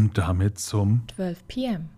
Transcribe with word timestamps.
Und 0.00 0.16
damit 0.16 0.58
zum 0.58 1.02
12 1.14 1.46
p.m. 1.46 1.88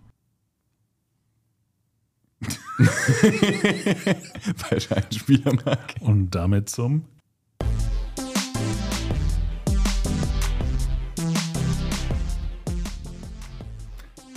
Falscher 4.56 4.96
Einspieler, 5.04 5.52
Marc. 5.64 5.94
und 6.00 6.30
damit 6.34 6.68
zum 6.68 7.04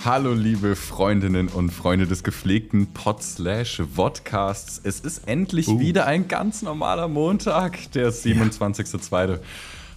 Hallo, 0.04 0.34
liebe 0.34 0.76
Freundinnen 0.76 1.48
und 1.48 1.72
Freunde 1.72 2.06
des 2.06 2.24
gepflegten 2.24 2.94
Pod-Slash-Vodcasts. 2.94 4.80
Es 4.84 5.00
ist 5.00 5.28
endlich 5.28 5.68
Uh. 5.68 5.80
wieder 5.80 6.06
ein 6.06 6.28
ganz 6.28 6.62
normaler 6.62 7.08
Montag, 7.08 7.92
der 7.94 8.12
27.02. 8.14 9.40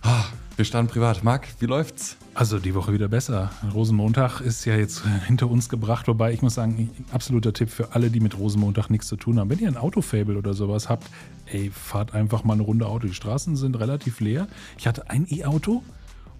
Ah, 0.02 0.24
Wir 0.56 0.64
standen 0.64 0.90
privat. 0.90 1.22
Marc, 1.24 1.48
wie 1.60 1.66
läuft's? 1.66 2.16
Also 2.38 2.60
die 2.60 2.76
Woche 2.76 2.92
wieder 2.92 3.08
besser. 3.08 3.50
Rosenmontag 3.74 4.40
ist 4.40 4.64
ja 4.64 4.76
jetzt 4.76 5.02
hinter 5.26 5.50
uns 5.50 5.68
gebracht, 5.68 6.06
wobei 6.06 6.32
ich 6.32 6.40
muss 6.40 6.54
sagen, 6.54 6.88
absoluter 7.10 7.52
Tipp 7.52 7.68
für 7.68 7.96
alle, 7.96 8.10
die 8.10 8.20
mit 8.20 8.38
Rosenmontag 8.38 8.90
nichts 8.90 9.08
zu 9.08 9.16
tun 9.16 9.40
haben. 9.40 9.50
Wenn 9.50 9.58
ihr 9.58 9.66
ein 9.66 9.76
Autofable 9.76 10.38
oder 10.38 10.54
sowas 10.54 10.88
habt, 10.88 11.10
ey, 11.46 11.68
fahrt 11.74 12.14
einfach 12.14 12.44
mal 12.44 12.52
eine 12.52 12.62
Runde 12.62 12.86
Auto. 12.86 13.08
Die 13.08 13.14
Straßen 13.14 13.56
sind 13.56 13.80
relativ 13.80 14.20
leer. 14.20 14.46
Ich 14.78 14.86
hatte 14.86 15.10
ein 15.10 15.26
E-Auto 15.28 15.82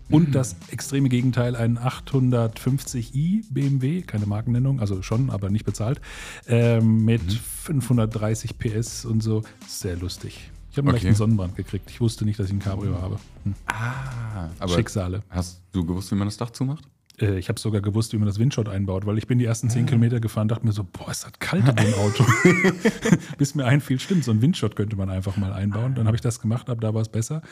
und 0.08 0.36
das 0.36 0.54
extreme 0.70 1.08
Gegenteil, 1.08 1.56
ein 1.56 1.80
850i 1.80 3.46
BMW, 3.50 4.02
keine 4.02 4.26
Markennennung, 4.26 4.78
also 4.78 5.02
schon, 5.02 5.30
aber 5.30 5.50
nicht 5.50 5.64
bezahlt, 5.64 6.00
ähm, 6.46 7.04
mit 7.04 7.22
530 7.32 8.56
PS 8.56 9.04
und 9.04 9.20
so. 9.20 9.42
Sehr 9.66 9.96
lustig. 9.96 10.52
Ich 10.78 10.82
habe 10.82 10.90
einen 10.90 10.96
Okay. 10.96 11.06
leichten 11.06 11.18
Sonnenbrand 11.18 11.56
gekriegt. 11.56 11.90
Ich 11.90 12.00
wusste 12.00 12.24
nicht, 12.24 12.38
dass 12.38 12.46
ich 12.46 12.52
ein 12.52 12.60
Cabrio 12.60 13.00
habe. 13.02 13.18
Hm. 13.44 13.54
Ah, 13.66 14.48
aber 14.60 14.74
Schicksale. 14.74 15.22
hast 15.28 15.60
du 15.72 15.84
gewusst, 15.84 16.10
wie 16.12 16.14
man 16.14 16.28
das 16.28 16.36
Dach 16.36 16.50
zumacht? 16.50 16.84
Äh, 17.20 17.36
Ich 17.40 17.48
habe 17.48 17.58
sogar 17.58 17.80
gewusst, 17.80 18.12
wie 18.12 18.16
man 18.16 18.26
das 18.28 18.38
Windshot 18.38 18.68
einbaut, 18.68 19.04
weil 19.04 19.18
ich 19.18 19.26
bin 19.26 19.40
die 19.40 19.44
ersten 19.44 19.68
10 19.70 19.86
Kilometer 19.86 20.20
gefahren 20.20 20.46
dachte 20.46 20.64
mir 20.64 20.70
so, 20.72 20.84
boah, 20.84 21.10
ist 21.10 21.24
das 21.24 21.32
kalt 21.40 21.68
in 21.68 21.74
dem 21.74 21.94
Auto. 21.94 22.24
Bis 23.38 23.56
mir 23.56 23.64
einfiel, 23.64 23.98
stimmt, 23.98 24.22
so 24.22 24.30
ein 24.30 24.40
Windshot 24.40 24.76
könnte 24.76 24.94
man 24.94 25.10
einfach 25.10 25.36
mal 25.36 25.52
einbauen. 25.52 25.96
Dann 25.96 26.06
habe 26.06 26.14
ich 26.16 26.20
das 26.20 26.40
gemacht, 26.40 26.70
ab 26.70 26.80
da 26.80 26.94
war 26.94 27.02
es 27.02 27.08
besser. 27.08 27.42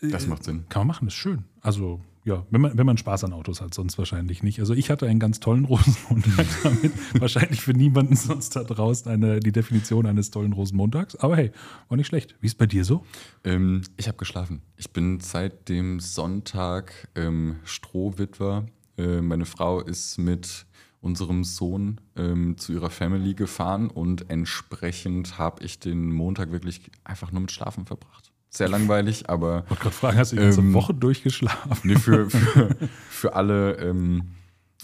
Das 0.00 0.28
macht 0.28 0.44
Sinn. 0.44 0.64
Kann 0.68 0.80
man 0.82 0.86
machen, 0.88 1.08
ist 1.08 1.14
schön. 1.14 1.44
Also 1.60 2.00
ja, 2.24 2.46
wenn 2.50 2.62
man, 2.62 2.78
wenn 2.78 2.86
man 2.86 2.96
Spaß 2.96 3.24
an 3.24 3.34
Autos 3.34 3.60
hat, 3.60 3.74
sonst 3.74 3.98
wahrscheinlich 3.98 4.42
nicht. 4.42 4.58
Also 4.58 4.72
ich 4.72 4.88
hatte 4.88 5.06
einen 5.06 5.20
ganz 5.20 5.40
tollen 5.40 5.66
Rosenmontag 5.66 6.46
damit. 6.62 6.92
wahrscheinlich 7.20 7.60
für 7.60 7.74
niemanden 7.74 8.16
sonst 8.16 8.56
da 8.56 8.64
draußen 8.64 9.10
eine, 9.10 9.40
die 9.40 9.52
Definition 9.52 10.06
eines 10.06 10.30
tollen 10.30 10.54
Rosenmontags. 10.54 11.16
Aber 11.16 11.36
hey, 11.36 11.52
war 11.88 11.98
nicht 11.98 12.06
schlecht. 12.06 12.34
Wie 12.40 12.46
ist 12.46 12.56
bei 12.56 12.66
dir 12.66 12.84
so? 12.84 13.04
Ähm, 13.44 13.82
ich 13.98 14.08
habe 14.08 14.16
geschlafen. 14.16 14.62
Ich 14.78 14.90
bin 14.90 15.20
seit 15.20 15.68
dem 15.68 16.00
Sonntag 16.00 17.08
ähm, 17.14 17.56
Strohwitwer. 17.64 18.64
Äh, 18.96 19.20
meine 19.20 19.44
Frau 19.44 19.80
ist 19.80 20.16
mit 20.16 20.64
unserem 21.02 21.44
Sohn 21.44 22.00
ähm, 22.16 22.56
zu 22.56 22.72
ihrer 22.72 22.88
Family 22.88 23.34
gefahren 23.34 23.90
und 23.90 24.30
entsprechend 24.30 25.36
habe 25.36 25.62
ich 25.62 25.78
den 25.78 26.10
Montag 26.10 26.50
wirklich 26.50 26.90
einfach 27.04 27.30
nur 27.30 27.42
mit 27.42 27.52
Schlafen 27.52 27.84
verbracht. 27.84 28.33
Sehr 28.56 28.68
langweilig, 28.68 29.28
aber 29.28 29.62
Ich 29.64 29.70
wollte 29.70 29.82
gerade 29.82 29.94
fragen, 29.96 30.18
hast 30.18 30.32
du 30.32 30.36
die 30.36 30.42
ganze 30.42 30.60
Ähm, 30.60 30.74
Woche 30.74 30.94
durchgeschlafen? 30.94 31.76
nee, 31.82 31.96
für, 31.96 32.30
für, 32.30 32.76
für 33.10 33.34
alle, 33.34 33.72
ähm, 33.78 34.30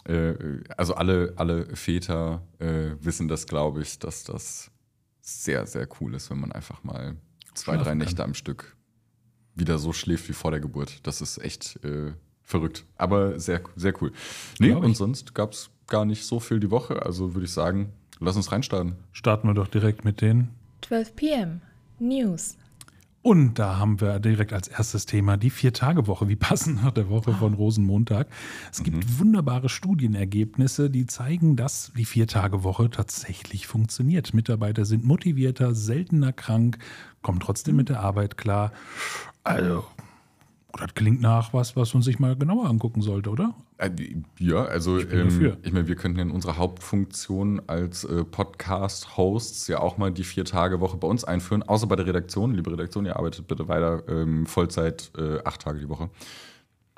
äh, 0.09 0.35
also 0.77 0.95
alle, 0.95 1.35
alle 1.37 1.77
Väter 1.77 2.43
äh, 2.59 2.91
wissen 3.01 3.29
das, 3.29 3.47
glaube 3.47 3.83
ich, 3.83 3.99
dass 3.99 4.25
das 4.25 4.71
sehr, 5.21 5.67
sehr 5.67 5.87
cool 6.01 6.15
ist, 6.15 6.31
wenn 6.31 6.41
man 6.41 6.51
einfach 6.53 6.83
mal 6.83 7.17
zwei, 7.55 7.75
Schlafen 7.75 7.85
drei 7.85 7.91
kann. 7.91 7.99
Nächte 7.99 8.25
am 8.25 8.35
Stück 8.35 8.77
wieder 9.55 9.79
so 9.79 9.93
schläft 9.93 10.29
wie 10.29 10.33
vor 10.33 10.51
der 10.51 10.61
Geburt. 10.61 11.07
Das 11.07 11.21
ist 11.21 11.39
echt 11.39 11.79
äh, 11.85 12.13
verrückt, 12.43 12.85
aber 12.97 13.39
sehr, 13.39 13.61
sehr 13.77 13.93
cool. 14.03 14.13
Nee, 14.59 14.73
und 14.73 14.97
sonst 14.97 15.35
gab 15.35 15.53
es 15.53 15.71
gar 15.87 16.05
nicht 16.05 16.25
so 16.25 16.41
viel 16.41 16.59
die 16.59 16.71
Woche. 16.71 17.05
Also 17.05 17.35
würde 17.35 17.45
ich 17.45 17.53
sagen, 17.53 17.93
lass 18.19 18.35
uns 18.37 18.51
reinstarten. 18.51 18.97
Starten 19.13 19.47
wir 19.49 19.55
doch 19.55 19.69
direkt 19.69 20.05
mit 20.05 20.21
den 20.21 20.49
12 20.83 21.15
p.m. 21.15 21.61
News. 22.01 22.57
Und 23.23 23.59
da 23.59 23.77
haben 23.77 24.01
wir 24.01 24.19
direkt 24.19 24.55
als 24.55 24.69
erstes 24.69 25.05
Thema 25.05 25.37
die 25.37 25.51
Vier-Tage-Woche. 25.51 26.29
Wie 26.29 26.37
passend 26.37 26.83
nach 26.83 26.93
der 26.93 27.11
Woche 27.11 27.33
von 27.35 27.53
Rosenmontag. 27.53 28.29
Es 28.73 28.83
gibt 28.83 29.19
wunderbare 29.19 29.69
Studienergebnisse, 29.69 30.89
die 30.89 31.07
zeigen, 31.07 31.55
dass 31.55 31.93
die 31.95 32.07
Vier-Tage-Woche 32.07 32.89
tatsächlich 32.89 33.67
funktioniert. 33.67 34.33
Mitarbeiter 34.33 34.87
sind 34.87 35.05
motivierter, 35.05 35.75
seltener 35.75 36.33
krank, 36.33 36.79
kommen 37.21 37.41
trotzdem 37.41 37.77
mit 37.77 37.91
der 37.91 38.01
Arbeit 38.01 38.39
klar. 38.39 38.73
Also, 39.45 39.85
das 40.79 40.95
klingt 40.95 41.21
nach 41.21 41.53
was, 41.53 41.77
was 41.77 41.93
man 41.95 42.03
sich 42.03 42.19
mal 42.19 42.37
genauer 42.37 42.69
angucken 42.69 43.03
sollte, 43.03 43.31
oder? 43.31 43.55
Äh, 43.79 43.91
Ja, 44.39 44.65
also 44.65 44.99
ich, 44.99 45.13
ähm, 45.13 45.57
ich 45.63 45.73
meine, 45.73 45.89
wir 45.89 45.97
könnten 45.97 46.21
in 46.21 46.31
unserer 46.31 46.57
Hauptfunktion 46.57 47.63
als 47.67 48.05
äh, 48.05 48.25
Podcast-Hosts 48.25 49.69
ja 49.69 49.81
auch 49.81 49.99
mal 49.99 50.11
die 50.13 50.25
Vier-Tage-Woche 50.25 50.97
bei 50.97 51.09
uns 51.09 51.25
einführen, 51.25 51.63
außer 51.63 51.87
bei 51.87 51.97
der 51.97 52.07
Redaktion. 52.07 52.55
Liebe 52.55 52.73
Redaktion, 52.73 53.07
ihr 53.07 53.17
arbeitet 53.17 53.49
bitte 53.49 53.69
weiter 53.69 54.03
ähm, 54.09 54.47
Vollzeit 54.47 55.11
äh, 55.17 55.39
acht 55.45 55.63
Tage 55.63 55.81
die 55.81 55.89
Woche. 55.89 56.11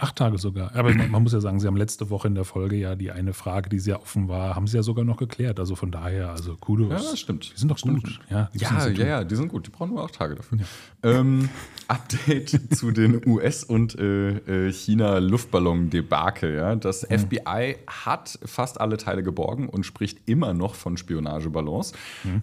Acht 0.03 0.17
Tage 0.17 0.37
sogar. 0.37 0.75
Aber 0.75 0.93
man, 0.93 1.13
man 1.13 1.23
muss 1.23 1.33
ja 1.33 1.41
sagen, 1.41 1.61
Sie 1.61 1.67
haben 1.69 1.77
letzte 1.77 2.11
Woche 2.11 2.27
in 2.27 2.35
der 2.35 2.45
Folge 2.45 2.75
ja 2.75 2.97
die 2.97 3.13
eine 3.13 3.33
Frage, 3.35 3.69
die 3.69 3.79
sehr 3.79 4.03
offen 4.03 4.27
war, 4.27 4.57
haben 4.57 4.67
Sie 4.67 4.77
ja 4.77 4.83
sogar 4.83 5.05
noch 5.05 5.17
geklärt. 5.17 5.61
Also 5.61 5.77
von 5.77 5.93
daher, 5.93 6.31
also 6.31 6.57
Kudos. 6.57 6.91
Ja, 6.91 6.97
das 7.11 7.21
stimmt. 7.21 7.53
Die 7.55 7.61
sind 7.61 7.69
doch 7.71 7.79
Stimmt. 7.79 8.03
gut. 8.03 8.21
Ja, 8.29 8.51
Ja, 8.55 8.89
ja, 8.89 9.07
ja, 9.07 9.25
die 9.25 9.37
sind 9.37 9.47
gut. 9.49 9.69
Die 9.69 9.71
brauchen 9.71 9.91
nur 9.91 10.03
acht 10.05 10.15
Tage 10.17 10.35
dafür. 10.35 10.59
Ähm, 11.05 11.49
Update 11.87 12.51
zu 12.75 12.91
den 12.91 13.25
US- 13.27 13.63
und 13.63 13.97
äh, 13.97 14.67
äh, 14.69 14.73
China-Luftballon-Debakel. 14.73 16.55
Ja? 16.57 16.75
Das 16.77 17.07
FBI 17.09 17.77
hat 17.87 18.39
fast 18.45 18.81
alle 18.81 18.97
Teile 18.97 19.23
geborgen 19.23 19.69
und 19.69 19.85
spricht 19.87 20.19
immer 20.27 20.53
noch 20.55 20.75
von 20.75 20.97
Spionageballons, 20.97 21.93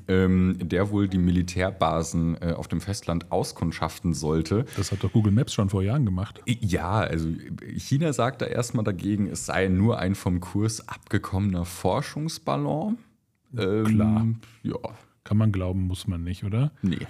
ähm, 0.07 0.57
der 0.61 0.91
wohl 0.91 1.07
die 1.07 1.17
Militärbasen 1.17 2.37
äh, 2.41 2.53
auf 2.53 2.67
dem 2.67 2.79
Festland 2.81 3.31
auskundschaften 3.31 4.13
sollte. 4.13 4.65
Das 4.77 4.91
hat 4.91 5.03
doch 5.03 5.11
Google 5.11 5.33
Maps 5.33 5.53
schon 5.53 5.69
vor 5.69 5.83
Jahren 5.83 6.05
gemacht. 6.05 6.41
Ja, 6.45 6.99
also 6.99 7.27
China 7.77 8.13
sagt 8.13 8.41
da 8.41 8.45
erstmal 8.45 8.83
dagegen, 8.83 9.27
es 9.27 9.45
sei 9.45 9.67
nur 9.67 9.99
ein 9.99 10.15
vom 10.15 10.39
Kurs 10.39 10.87
abgekommener 10.87 11.65
Forschungsballon. 11.65 12.97
Ähm, 13.57 13.83
Klar. 13.85 14.27
Ja, 14.63 14.75
Kann 15.23 15.37
man 15.37 15.51
glauben, 15.51 15.87
muss 15.87 16.07
man 16.07 16.23
nicht, 16.23 16.43
oder? 16.43 16.71
nee. 16.81 17.07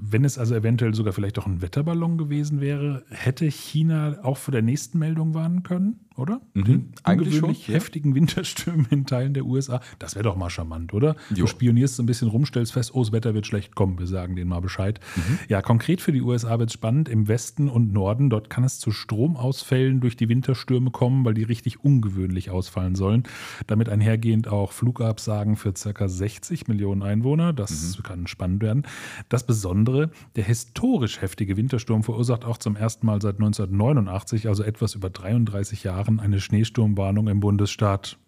Wenn 0.00 0.24
es 0.24 0.38
also 0.38 0.54
eventuell 0.54 0.94
sogar 0.94 1.12
vielleicht 1.12 1.40
auch 1.40 1.46
ein 1.46 1.60
Wetterballon 1.60 2.18
gewesen 2.18 2.60
wäre, 2.60 3.04
hätte 3.10 3.46
China 3.46 4.18
auch 4.22 4.36
vor 4.36 4.52
der 4.52 4.62
nächsten 4.62 5.00
Meldung 5.00 5.34
warnen 5.34 5.64
können, 5.64 5.98
oder? 6.18 6.40
Den 6.54 6.92
eigentlich 7.04 7.34
ungewöhnlich 7.34 7.64
schon, 7.66 7.74
ja. 7.74 7.80
heftigen 7.80 8.14
Winterstürmen 8.14 8.86
in 8.90 9.06
Teilen 9.06 9.34
der 9.34 9.44
USA. 9.46 9.80
Das 9.98 10.14
wäre 10.14 10.24
doch 10.24 10.36
mal 10.36 10.50
charmant, 10.50 10.92
oder? 10.94 11.16
Jo. 11.30 11.44
Du 11.44 11.46
spionierst 11.46 11.96
so 11.96 12.02
ein 12.02 12.06
bisschen 12.06 12.28
rum, 12.28 12.44
stellst 12.46 12.72
fest, 12.72 12.94
oh, 12.94 13.00
das 13.02 13.12
Wetter 13.12 13.34
wird 13.34 13.46
schlecht, 13.46 13.74
komm, 13.74 13.98
wir 13.98 14.06
sagen 14.06 14.36
denen 14.36 14.48
mal 14.50 14.60
Bescheid. 14.60 15.00
Mhm. 15.16 15.38
Ja, 15.48 15.62
konkret 15.62 16.00
für 16.00 16.12
die 16.12 16.22
USA 16.22 16.58
wird 16.58 16.70
es 16.70 16.74
spannend. 16.74 17.08
Im 17.08 17.28
Westen 17.28 17.68
und 17.68 17.92
Norden, 17.92 18.30
dort 18.30 18.50
kann 18.50 18.64
es 18.64 18.78
zu 18.78 18.90
Stromausfällen 18.90 20.00
durch 20.00 20.16
die 20.16 20.28
Winterstürme 20.28 20.90
kommen, 20.90 21.24
weil 21.24 21.34
die 21.34 21.42
richtig 21.44 21.84
ungewöhnlich 21.84 22.50
ausfallen 22.50 22.94
sollen. 22.94 23.22
Damit 23.66 23.88
einhergehend 23.88 24.48
auch 24.48 24.72
Flugabsagen 24.72 25.56
für 25.56 25.72
ca. 25.72 26.08
60 26.08 26.68
Millionen 26.68 27.02
Einwohner. 27.02 27.52
Das 27.52 27.98
Mhm. 27.98 28.02
kann 28.02 28.26
spannend 28.26 28.62
werden. 28.62 28.82
Das 29.28 29.44
Besondere, 29.46 30.10
der 30.36 30.44
historisch 30.44 31.20
heftige 31.20 31.56
Wintersturm 31.56 32.02
verursacht 32.02 32.44
auch 32.44 32.58
zum 32.58 32.76
ersten 32.76 33.06
Mal 33.06 33.20
seit 33.22 33.38
1989, 33.38 34.48
also 34.48 34.62
etwas 34.62 34.94
über 34.94 35.10
33 35.10 35.84
Jahren, 36.08 36.20
eine 36.20 36.40
Schneesturmwarnung 36.40 37.28
im 37.28 37.40
Bundesstaat 37.40 38.18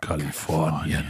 Kalifornien. 0.00 1.04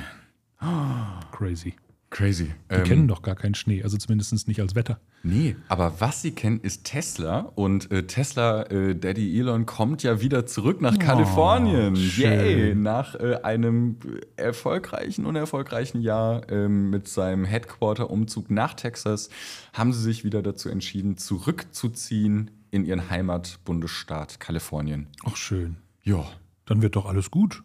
Crazy. 1.32 1.74
Crazy. 2.10 2.52
Die 2.70 2.82
kennen 2.88 3.08
doch 3.08 3.22
gar 3.22 3.34
keinen 3.34 3.56
Schnee, 3.56 3.82
also 3.82 3.96
zumindest 3.96 4.46
nicht 4.46 4.60
als 4.60 4.76
Wetter. 4.76 5.00
Nee, 5.24 5.56
aber 5.68 6.00
was 6.00 6.22
sie 6.22 6.30
kennen, 6.30 6.60
ist 6.60 6.84
Tesla. 6.84 7.40
Und 7.56 7.90
äh, 7.90 8.06
Tesla, 8.06 8.62
äh, 8.64 8.94
Daddy 8.94 9.36
Elon, 9.40 9.66
kommt 9.66 10.04
ja 10.04 10.20
wieder 10.20 10.46
zurück 10.46 10.80
nach 10.80 10.96
Kalifornien. 10.98 11.94
Oh, 11.94 11.96
schön. 11.96 12.30
Yay! 12.30 12.74
Nach 12.76 13.16
äh, 13.16 13.38
einem 13.42 13.96
erfolgreichen, 14.36 15.26
unerfolgreichen 15.26 16.00
Jahr 16.00 16.48
ähm, 16.52 16.90
mit 16.90 17.08
seinem 17.08 17.44
Headquarter-Umzug 17.44 18.48
nach 18.48 18.74
Texas 18.74 19.28
haben 19.72 19.92
sie 19.92 20.02
sich 20.02 20.24
wieder 20.24 20.40
dazu 20.40 20.68
entschieden, 20.68 21.16
zurückzuziehen 21.16 22.52
in 22.70 22.84
ihren 22.84 23.10
Heimatbundesstaat 23.10 24.38
Kalifornien. 24.38 25.08
Ach, 25.24 25.36
schön. 25.36 25.78
Ja, 26.04 26.24
Dann 26.66 26.82
wird 26.82 26.96
doch 26.96 27.06
alles 27.06 27.30
gut. 27.30 27.62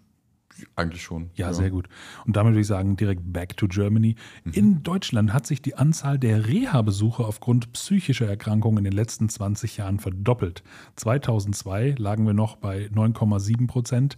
eigentlich 0.75 1.03
schon. 1.03 1.29
Ja, 1.35 1.53
sehr 1.53 1.69
gut. 1.69 1.87
Und 2.25 2.35
damit 2.35 2.51
würde 2.51 2.61
ich 2.61 2.67
sagen, 2.67 2.97
direkt 2.97 3.21
back 3.31 3.55
to 3.55 3.67
Germany. 3.67 4.15
In 4.51 4.83
Deutschland 4.83 5.31
hat 5.31 5.47
sich 5.47 5.61
die 5.61 5.75
Anzahl 5.75 6.19
der 6.19 6.47
Reha-Besuche 6.47 7.23
aufgrund 7.23 7.71
psychischer 7.73 8.27
Erkrankungen 8.27 8.79
in 8.79 8.83
den 8.85 8.93
letzten 8.93 9.29
20 9.29 9.77
Jahren 9.77 9.99
verdoppelt. 9.99 10.63
2002 10.97 11.95
lagen 11.97 12.25
wir 12.25 12.33
noch 12.33 12.57
bei 12.57 12.87
9,7 12.93 13.67
Prozent 13.67 14.17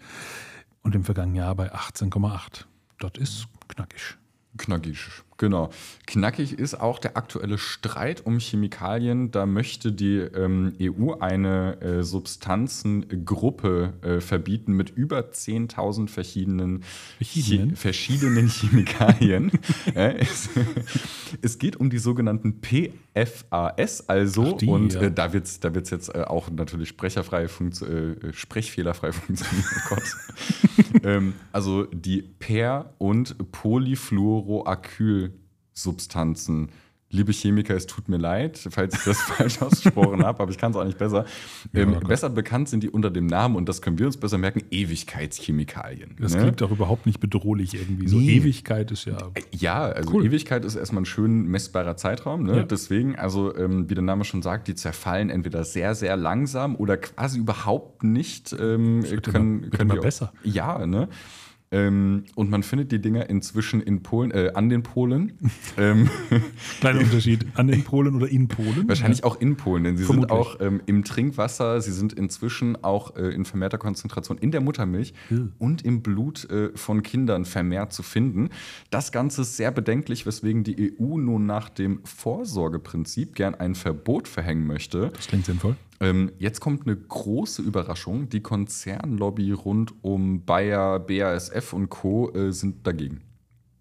und 0.81 0.95
im 0.95 1.03
vergangenen 1.03 1.35
Jahr 1.35 1.53
bei 1.55 1.73
18,8. 1.73 2.65
Das 2.99 3.11
ist 3.19 3.47
knackig. 3.67 4.17
Knackig, 4.57 4.97
Genau. 5.41 5.71
Knackig 6.05 6.53
ist 6.53 6.79
auch 6.79 6.99
der 6.99 7.17
aktuelle 7.17 7.57
Streit 7.57 8.27
um 8.27 8.37
Chemikalien. 8.37 9.31
Da 9.31 9.47
möchte 9.47 9.91
die 9.91 10.17
ähm, 10.17 10.73
EU 10.79 11.13
eine 11.19 11.81
äh, 11.81 12.03
Substanzengruppe 12.03 13.93
äh, 14.03 14.19
verbieten 14.19 14.73
mit 14.73 14.91
über 14.91 15.21
10.000 15.21 16.09
verschiedenen, 16.09 16.83
Verschiedenen? 17.17 17.69
Chi 17.69 17.75
verschiedenen 17.75 18.47
Chemikalien. 18.49 19.51
Äh, 19.95 20.19
es, 20.19 20.49
es 21.41 21.57
geht 21.57 21.75
um 21.75 21.89
die 21.89 21.97
sogenannten 21.97 22.61
PFAS, 22.61 24.07
also, 24.07 24.57
die, 24.57 24.67
und 24.67 24.93
ja. 24.93 25.01
äh, 25.01 25.11
da 25.11 25.33
wird 25.33 25.45
es 25.45 25.59
da 25.59 25.73
wird's 25.73 25.89
jetzt 25.89 26.13
äh, 26.13 26.21
auch 26.21 26.49
natürlich 26.51 26.89
sprecherfrei 26.89 27.45
funktio- 27.45 27.87
äh, 27.87 28.33
sprechfehlerfrei 28.33 29.11
funktionieren. 29.11 29.65
Oh 29.89 29.97
ähm, 31.03 31.33
also 31.51 31.85
die 31.85 32.21
Per- 32.21 32.93
und 32.99 33.35
Polyfluoroacylsubstanzen. 35.73 36.69
Liebe 37.13 37.33
Chemiker, 37.33 37.75
es 37.75 37.87
tut 37.87 38.07
mir 38.07 38.15
leid, 38.15 38.57
falls 38.71 38.95
ich 38.95 39.03
das 39.03 39.19
falsch 39.21 39.61
ausgesprochen 39.61 40.23
habe, 40.23 40.39
aber 40.43 40.49
ich 40.49 40.57
kann 40.57 40.71
es 40.71 40.77
auch 40.77 40.85
nicht 40.85 40.97
besser. 40.97 41.25
Ähm, 41.73 41.95
Gott. 41.95 42.07
besser 42.07 42.29
bekannt 42.29 42.69
sind 42.69 42.83
die 42.83 42.89
unter 42.89 43.09
dem 43.11 43.25
Namen, 43.27 43.57
und 43.57 43.67
das 43.67 43.81
können 43.81 43.99
wir 43.99 44.05
uns 44.05 44.15
besser 44.15 44.37
merken, 44.37 44.61
Ewigkeitschemikalien. 44.71 46.15
Das 46.21 46.33
ne? 46.35 46.43
klingt 46.43 46.61
doch 46.61 46.71
überhaupt 46.71 47.05
nicht 47.05 47.19
bedrohlich 47.19 47.73
irgendwie. 47.73 48.07
So 48.07 48.15
Nee. 48.15 48.37
Ewigkeit 48.37 48.91
ist 48.91 49.03
ja. 49.03 49.17
Ja, 49.51 49.81
also 49.89 50.09
Cool. 50.13 50.25
Ewigkeit 50.25 50.63
ist 50.63 50.75
erstmal 50.77 51.01
ein 51.01 51.05
schön 51.05 51.47
messbarer 51.47 51.97
Zeitraum. 51.97 52.43
Ne? 52.43 52.59
Ja. 52.59 52.63
Deswegen, 52.63 53.17
also 53.17 53.53
ähm, 53.57 53.89
wie 53.89 53.93
der 53.93 54.05
Name 54.05 54.23
schon 54.23 54.41
sagt, 54.41 54.69
die 54.69 54.75
zerfallen 54.75 55.29
entweder 55.29 55.65
sehr, 55.65 55.95
sehr 55.95 56.15
langsam 56.15 56.77
oder 56.77 56.95
quasi 56.95 57.39
überhaupt 57.39 58.05
nicht. 58.05 58.55
Ähm, 58.57 59.03
wird 59.03 59.25
können, 59.25 59.55
immer- 59.55 59.61
wird 59.63 59.77
können 59.77 59.89
immer 59.89 59.99
auch- 59.99 60.03
besser. 60.03 60.31
Ja, 60.43 60.87
ne? 60.87 61.09
Ähm, 61.73 62.25
und 62.35 62.49
man 62.49 62.63
findet 62.63 62.91
die 62.91 62.99
Dinger 62.99 63.29
inzwischen 63.29 63.81
in 63.81 64.03
Polen, 64.03 64.31
äh, 64.31 64.51
an 64.55 64.67
den 64.67 64.83
Polen. 64.83 65.37
ähm, 65.77 66.09
Kleiner 66.81 66.99
Unterschied 67.03 67.45
an 67.55 67.67
den 67.67 67.83
Polen 67.83 68.13
oder 68.15 68.27
in 68.27 68.49
Polen. 68.49 68.89
wahrscheinlich 68.89 69.23
auch 69.23 69.39
in 69.39 69.55
Polen, 69.55 69.85
denn 69.85 69.95
sie 69.97 70.03
Vermutlich. 70.03 70.29
sind 70.31 70.37
auch 70.37 70.59
ähm, 70.59 70.81
im 70.85 71.05
Trinkwasser, 71.05 71.79
sie 71.79 71.93
sind 71.93 72.11
inzwischen 72.11 72.83
auch 72.83 73.15
äh, 73.15 73.29
in 73.29 73.45
vermehrter 73.45 73.77
Konzentration 73.77 74.37
in 74.37 74.51
der 74.51 74.59
Muttermilch 74.61 75.13
Hm. 75.29 75.53
und 75.59 75.83
im 75.85 76.01
Blut 76.01 76.49
äh, 76.49 76.71
von 76.75 77.03
Kindern 77.03 77.45
vermehrt 77.45 77.93
zu 77.93 78.03
finden. 78.03 78.49
Das 78.89 79.11
Ganze 79.13 79.43
ist 79.43 79.55
sehr 79.55 79.71
bedenklich, 79.71 80.25
weswegen 80.25 80.63
die 80.65 80.93
EU 80.99 81.17
nun 81.17 81.45
nach 81.45 81.69
dem 81.69 82.01
Vorsorgeprinzip 82.03 83.33
gern 83.35 83.55
ein 83.55 83.75
Verbot 83.75 84.27
verhängen 84.27 84.67
möchte. 84.67 85.11
Das 85.15 85.27
klingt 85.27 85.45
sinnvoll. 85.45 85.75
Ähm, 86.01 86.31
jetzt 86.39 86.59
kommt 86.59 86.87
eine 86.87 86.97
große 86.97 87.61
Überraschung. 87.61 88.27
Die 88.29 88.41
Konzernlobby 88.41 89.51
rund 89.51 89.93
um 90.03 90.43
Bayer, 90.45 90.99
BASF 90.99 91.73
und 91.73 91.89
Co. 91.89 92.31
Äh, 92.33 92.51
sind 92.51 92.85
dagegen. 92.87 93.21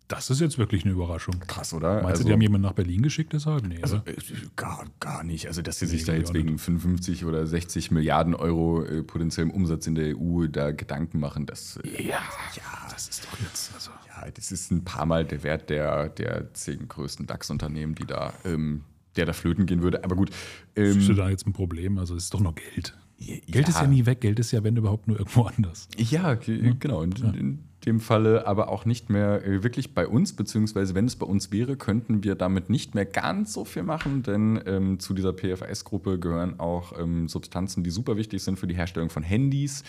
Das 0.06 0.28
ist 0.28 0.40
jetzt 0.40 0.58
wirklich 0.58 0.84
eine 0.84 0.92
Überraschung. 0.92 1.38
Krass, 1.46 1.72
oder? 1.72 2.02
Meinst 2.02 2.20
du, 2.20 2.26
die 2.26 2.32
haben 2.32 2.40
jemanden 2.40 2.66
nach 2.66 2.72
Berlin 2.72 3.00
geschickt 3.00 3.32
deshalb? 3.32 3.64
Nee, 3.64 3.78
Also 3.80 3.98
äh, 4.06 4.16
gar, 4.56 4.84
gar 4.98 5.22
nicht. 5.22 5.46
Also, 5.46 5.62
dass 5.62 5.78
sie 5.78 5.86
sich 5.86 6.00
Nee, 6.00 6.06
da 6.08 6.14
jetzt 6.14 6.34
wegen 6.34 6.58
55 6.58 7.24
oder 7.24 7.46
60 7.46 7.92
Milliarden 7.92 8.34
Euro 8.34 8.82
äh, 8.82 9.04
potenziellem 9.04 9.52
Umsatz 9.52 9.86
in 9.86 9.94
der 9.94 10.16
EU 10.18 10.48
da 10.48 10.72
Gedanken 10.72 11.20
machen, 11.20 11.46
das, 11.46 11.76
äh, 11.84 12.02
Ja, 12.08 12.18
ja, 12.56 12.88
das 12.90 13.08
ist 13.08 13.24
doch 13.24 13.38
jetzt. 13.40 13.72
Also. 13.72 13.92
ja, 14.08 14.28
das 14.32 14.50
ist 14.50 14.72
ein 14.72 14.82
paar 14.82 15.06
Mal 15.06 15.24
der 15.24 15.44
Wert 15.44 15.70
der, 15.70 16.08
der 16.08 16.52
zehn 16.54 16.88
größten 16.88 17.28
DAX-Unternehmen, 17.28 17.94
die 17.94 18.04
da, 18.04 18.32
ähm, 18.44 18.82
der 19.20 19.26
da 19.26 19.32
flöten 19.34 19.66
gehen 19.66 19.82
würde. 19.82 20.02
Aber 20.02 20.16
gut. 20.16 20.30
Ähm, 20.76 20.92
Siehst 20.94 21.08
du 21.10 21.14
da 21.14 21.28
jetzt 21.28 21.46
ein 21.46 21.52
Problem? 21.52 21.98
Also 21.98 22.16
es 22.16 22.24
ist 22.24 22.34
doch 22.34 22.40
nur 22.40 22.54
Geld. 22.54 22.96
Ja. 23.18 23.34
Geld 23.48 23.68
ist 23.68 23.78
ja 23.78 23.86
nie 23.86 24.06
weg, 24.06 24.22
Geld 24.22 24.38
ist 24.40 24.50
ja, 24.50 24.64
wenn 24.64 24.76
überhaupt, 24.76 25.06
nur 25.06 25.18
irgendwo 25.18 25.42
anders. 25.42 25.88
Ja, 25.98 26.34
ge- 26.36 26.74
genau. 26.80 27.02
In, 27.02 27.12
in 27.34 27.58
dem 27.84 28.00
Falle 28.00 28.46
aber 28.46 28.70
auch 28.70 28.86
nicht 28.86 29.10
mehr 29.10 29.44
äh, 29.44 29.62
wirklich 29.62 29.92
bei 29.94 30.06
uns, 30.08 30.32
beziehungsweise 30.32 30.94
wenn 30.94 31.04
es 31.04 31.16
bei 31.16 31.26
uns 31.26 31.52
wäre, 31.52 31.76
könnten 31.76 32.24
wir 32.24 32.34
damit 32.34 32.70
nicht 32.70 32.94
mehr 32.94 33.04
ganz 33.04 33.52
so 33.52 33.66
viel 33.66 33.82
machen, 33.82 34.22
denn 34.22 34.58
ähm, 34.64 34.98
zu 35.00 35.12
dieser 35.12 35.34
PFAS-Gruppe 35.34 36.18
gehören 36.18 36.60
auch 36.60 36.98
ähm, 36.98 37.28
Substanzen, 37.28 37.84
die 37.84 37.90
super 37.90 38.16
wichtig 38.16 38.42
sind 38.42 38.58
für 38.58 38.66
die 38.66 38.74
Herstellung 38.74 39.10
von 39.10 39.22
Handys 39.22 39.82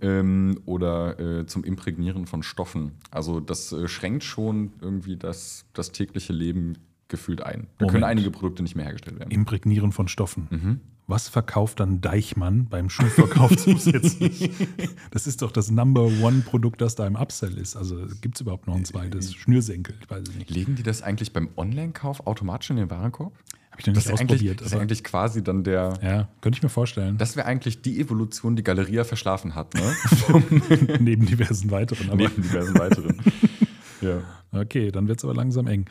ähm, 0.00 0.58
oder 0.66 1.18
äh, 1.20 1.46
zum 1.46 1.62
Imprägnieren 1.62 2.26
von 2.26 2.42
Stoffen. 2.42 2.92
Also 3.12 3.38
das 3.38 3.72
äh, 3.72 3.86
schränkt 3.86 4.24
schon 4.24 4.72
irgendwie 4.80 5.16
das, 5.16 5.66
das 5.72 5.92
tägliche 5.92 6.32
Leben 6.32 6.78
gefühlt 7.12 7.42
ein. 7.42 7.68
Da 7.78 7.86
können 7.86 8.00
Moment. 8.00 8.04
einige 8.04 8.30
Produkte 8.32 8.64
nicht 8.64 8.74
mehr 8.74 8.84
hergestellt 8.86 9.20
werden. 9.20 9.30
Imprägnieren 9.30 9.92
von 9.92 10.08
Stoffen. 10.08 10.48
Mhm. 10.50 10.80
Was 11.06 11.28
verkauft 11.28 11.78
dann 11.80 12.00
Deichmann 12.00 12.66
beim 12.68 12.88
Schuhverkauf 12.90 13.56
zusätzlich? 13.56 14.50
Das 15.10 15.26
ist 15.26 15.42
doch 15.42 15.52
das 15.52 15.70
Number 15.70 16.04
One-Produkt, 16.06 16.80
das 16.80 16.94
da 16.94 17.06
im 17.06 17.16
Upsell 17.16 17.58
ist. 17.58 17.76
Also 17.76 18.06
gibt 18.20 18.36
es 18.36 18.40
überhaupt 18.40 18.66
noch 18.66 18.74
ein 18.74 18.84
zweites? 18.84 19.34
Schnürsenkel, 19.34 19.94
ich 20.00 20.08
weiß 20.10 20.22
nicht. 20.36 20.50
Legen 20.50 20.74
die 20.74 20.82
das 20.82 21.02
eigentlich 21.02 21.32
beim 21.32 21.48
Online-Kauf 21.56 22.26
automatisch 22.26 22.70
in 22.70 22.76
den 22.76 22.90
Warenkorb? 22.90 23.34
Habe 23.72 23.80
ich 23.80 23.86
noch 23.86 23.94
Das 23.94 24.06
nicht 24.06 24.20
eigentlich, 24.20 24.32
ausprobiert. 24.32 24.60
das 24.60 24.66
ist 24.68 24.74
eigentlich 24.78 25.04
quasi 25.04 25.42
dann 25.42 25.64
der, 25.64 25.98
ja, 26.02 26.28
könnte 26.40 26.56
ich 26.58 26.62
mir 26.62 26.68
vorstellen. 26.68 27.18
Das 27.18 27.36
wäre 27.36 27.46
eigentlich 27.46 27.82
die 27.82 28.00
Evolution, 28.00 28.54
die 28.56 28.62
Galeria 28.62 29.04
verschlafen 29.04 29.54
hat, 29.54 29.74
ne? 29.74 29.94
neben 31.00 31.26
diversen 31.26 31.70
weiteren. 31.70 32.08
Aber 32.08 32.16
Neben 32.16 32.42
diversen 32.42 32.78
weiteren. 32.78 33.20
ja. 34.00 34.22
Okay, 34.52 34.90
dann 34.90 35.08
wird 35.08 35.18
es 35.20 35.24
aber 35.24 35.34
langsam 35.34 35.66
eng. 35.66 35.86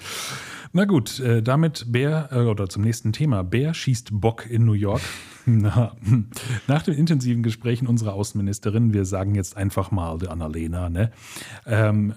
Na 0.74 0.86
gut, 0.86 1.20
äh, 1.20 1.44
damit 1.44 1.92
Bär, 1.92 2.30
äh, 2.32 2.40
oder 2.40 2.70
zum 2.70 2.84
nächsten 2.84 3.12
Thema. 3.12 3.44
Bär 3.44 3.74
schießt 3.74 4.10
Bock 4.14 4.50
in 4.50 4.66
New 4.66 4.74
York. 4.74 5.02
Na, 5.46 5.94
nach 6.68 6.84
den 6.84 6.94
intensiven 6.94 7.44
Gesprächen 7.44 7.88
unserer 7.88 8.14
Außenministerin, 8.14 8.94
wir 8.94 9.06
sagen 9.06 9.36
jetzt 9.36 9.58
einfach 9.58 9.92
mal 9.92 10.26
Annalena, 10.28 10.90
ne? 10.90 11.12
Ähm, 11.66 12.14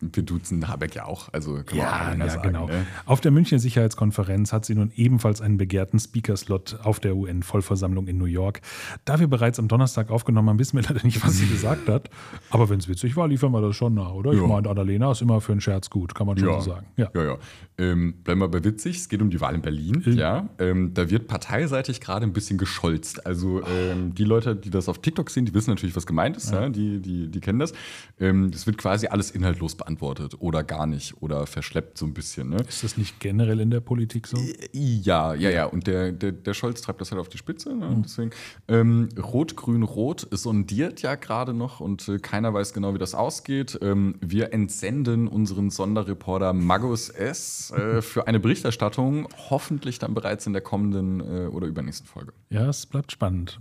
Wir 0.00 0.22
duzen 0.22 0.66
Habeck 0.68 0.94
ja 0.94 1.04
auch. 1.04 1.28
Also 1.32 1.54
kann 1.64 1.76
man 1.76 1.76
ja, 1.78 1.92
auch 1.92 2.00
einer 2.08 2.24
ja 2.24 2.30
sagen, 2.30 2.42
genau. 2.48 2.66
Ne? 2.68 2.86
Auf 3.06 3.20
der 3.20 3.30
Münchner 3.30 3.58
Sicherheitskonferenz 3.58 4.52
hat 4.52 4.64
sie 4.64 4.74
nun 4.74 4.90
ebenfalls 4.96 5.40
einen 5.40 5.58
begehrten 5.58 5.98
Speaker-Slot 5.98 6.78
auf 6.82 7.00
der 7.00 7.16
UN-Vollversammlung 7.16 8.06
in 8.06 8.16
New 8.18 8.24
York. 8.24 8.60
Da 9.04 9.20
wir 9.20 9.28
bereits 9.28 9.58
am 9.58 9.68
Donnerstag 9.68 10.10
aufgenommen 10.10 10.48
haben, 10.48 10.58
wissen 10.58 10.76
wir 10.76 10.82
leider 10.88 11.04
nicht, 11.04 11.22
was 11.24 11.36
sie 11.36 11.46
gesagt 11.46 11.88
hat. 11.88 12.08
Aber 12.50 12.70
wenn 12.70 12.78
es 12.78 12.88
witzig 12.88 13.14
war, 13.16 13.28
liefern 13.28 13.52
wir 13.52 13.60
das 13.60 13.76
schon 13.76 13.94
nach, 13.94 14.12
oder? 14.12 14.32
Ich 14.32 14.40
meine, 14.40 14.68
Annalena 14.68 15.12
ist 15.12 15.20
immer 15.20 15.40
für 15.42 15.52
einen 15.52 15.60
Scherz 15.60 15.90
gut, 15.90 16.14
kann 16.14 16.26
man 16.26 16.38
schon 16.38 16.48
Ja. 16.48 16.60
so 16.60 16.70
sagen. 16.70 16.86
Ja. 16.96 17.10
Ja, 17.14 17.22
ja. 17.24 17.36
Ähm, 17.76 18.14
bleiben 18.24 18.40
wir 18.40 18.48
bei 18.48 18.64
witzig. 18.64 18.96
Es 18.96 19.08
geht 19.08 19.20
um 19.22 19.28
die 19.30 19.40
Wahl 19.40 19.54
in 19.54 19.62
Berlin. 19.62 20.02
Mhm. 20.04 20.12
Ja, 20.14 20.48
ähm, 20.58 20.92
da 20.94 21.10
wird 21.10 21.28
parteiseitig 21.28 22.00
gerade 22.00 22.24
ein 22.26 22.32
bisschen 22.32 22.56
gescholzt. 22.58 23.26
Also 23.26 23.62
ähm, 23.66 24.14
die 24.14 24.24
Leute, 24.24 24.56
die 24.56 24.70
das 24.70 24.88
auf 24.88 24.98
TikTok 25.00 25.28
sehen, 25.30 25.44
die 25.44 25.52
wissen 25.54 25.70
natürlich, 25.70 25.94
was 25.96 26.06
gemeint 26.06 26.36
ist. 26.36 26.52
Ja. 26.52 26.68
die, 26.70 27.00
die, 27.00 27.28
die 27.28 27.40
kennen 27.40 27.58
das. 27.58 27.72
Ähm, 28.18 28.50
Es 28.54 28.66
wird 28.66 28.78
quasi 28.78 29.06
alles 29.06 29.30
inhaltlos 29.30 29.74
beantwortet 29.74 29.89
oder 30.38 30.62
gar 30.64 30.86
nicht 30.86 31.20
oder 31.22 31.46
verschleppt 31.46 31.98
so 31.98 32.06
ein 32.06 32.14
bisschen. 32.14 32.50
Ne? 32.50 32.58
Ist 32.68 32.84
das 32.84 32.96
nicht 32.96 33.20
generell 33.20 33.60
in 33.60 33.70
der 33.70 33.80
Politik 33.80 34.26
so? 34.26 34.38
Ja, 34.72 35.34
ja, 35.34 35.50
ja. 35.50 35.64
Und 35.66 35.86
der, 35.86 36.12
der, 36.12 36.32
der 36.32 36.54
Scholz 36.54 36.82
treibt 36.82 37.00
das 37.00 37.10
halt 37.10 37.20
auf 37.20 37.28
die 37.28 37.38
Spitze. 37.38 37.74
Ne? 37.74 38.02
Deswegen, 38.04 38.30
ähm, 38.68 39.08
Rot, 39.20 39.56
Grün, 39.56 39.82
Rot 39.82 40.28
sondiert 40.30 41.02
ja 41.02 41.14
gerade 41.14 41.54
noch 41.54 41.80
und 41.80 42.08
äh, 42.08 42.18
keiner 42.18 42.52
weiß 42.54 42.72
genau, 42.72 42.94
wie 42.94 42.98
das 42.98 43.14
ausgeht. 43.14 43.78
Ähm, 43.82 44.16
wir 44.20 44.52
entsenden 44.52 45.28
unseren 45.28 45.70
Sonderreporter 45.70 46.52
Magus 46.52 47.08
S. 47.08 47.70
Äh, 47.70 48.02
für 48.10 48.26
eine 48.26 48.40
Berichterstattung, 48.40 49.28
hoffentlich 49.50 49.98
dann 49.98 50.14
bereits 50.14 50.46
in 50.46 50.52
der 50.52 50.62
kommenden 50.62 51.20
äh, 51.20 51.46
oder 51.48 51.66
übernächsten 51.66 52.06
Folge. 52.06 52.32
Ja, 52.50 52.68
es 52.68 52.86
bleibt 52.86 53.12
spannend. 53.12 53.60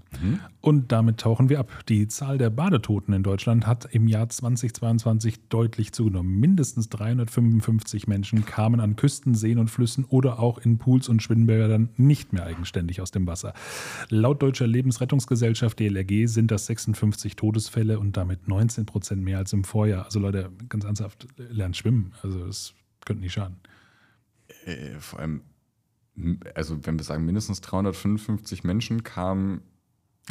Und 0.62 0.92
damit 0.92 1.20
tauchen 1.20 1.50
wir 1.50 1.60
ab. 1.60 1.70
Die 1.88 2.08
Zahl 2.08 2.38
der 2.38 2.50
Badetoten 2.50 3.14
in 3.14 3.24
Deutschland 3.24 3.68
hat 3.68 3.88
im 3.92 4.08
Jahr 4.08 4.28
2022 4.28 5.48
deutlich 5.50 5.94
zugenommen. 5.94 6.19
Mindestens 6.24 6.90
355 6.90 8.08
Menschen 8.08 8.46
kamen 8.46 8.80
an 8.80 8.96
Küsten, 8.96 9.36
Seen 9.36 9.60
und 9.60 9.70
Flüssen 9.70 10.06
oder 10.06 10.40
auch 10.40 10.58
in 10.58 10.78
Pools 10.78 11.10
und 11.10 11.22
Schwimmbädern 11.22 11.90
nicht 11.98 12.34
mehr 12.34 12.46
eigenständig 12.46 13.02
aus 13.02 13.12
dem 13.12 13.28
Wasser. 13.28 13.54
Laut 14.10 14.42
Deutscher 14.42 14.68
Lebensrettungsgesellschaft 14.68 15.80
DLRG 15.80 16.28
sind 16.28 16.52
das 16.52 16.66
56 16.68 17.36
Todesfälle 17.36 18.00
und 18.00 18.18
damit 18.18 18.48
19 18.48 18.86
Prozent 18.86 19.24
mehr 19.24 19.38
als 19.38 19.54
im 19.54 19.64
Vorjahr. 19.64 20.06
Also 20.06 20.20
Leute, 20.20 20.52
ganz 20.70 20.86
ernsthaft, 20.86 21.28
lernt 21.38 21.78
schwimmen. 21.78 22.14
Also 22.22 22.46
das 22.46 22.74
könnte 23.06 23.24
nicht 23.24 23.34
schaden. 23.34 23.58
Äh, 24.66 25.00
vor 25.00 25.20
allem, 25.20 25.42
also 26.56 26.86
wenn 26.86 26.98
wir 26.98 27.04
sagen, 27.04 27.26
mindestens 27.26 27.62
355 27.62 28.64
Menschen 28.64 29.04
kamen 29.04 29.62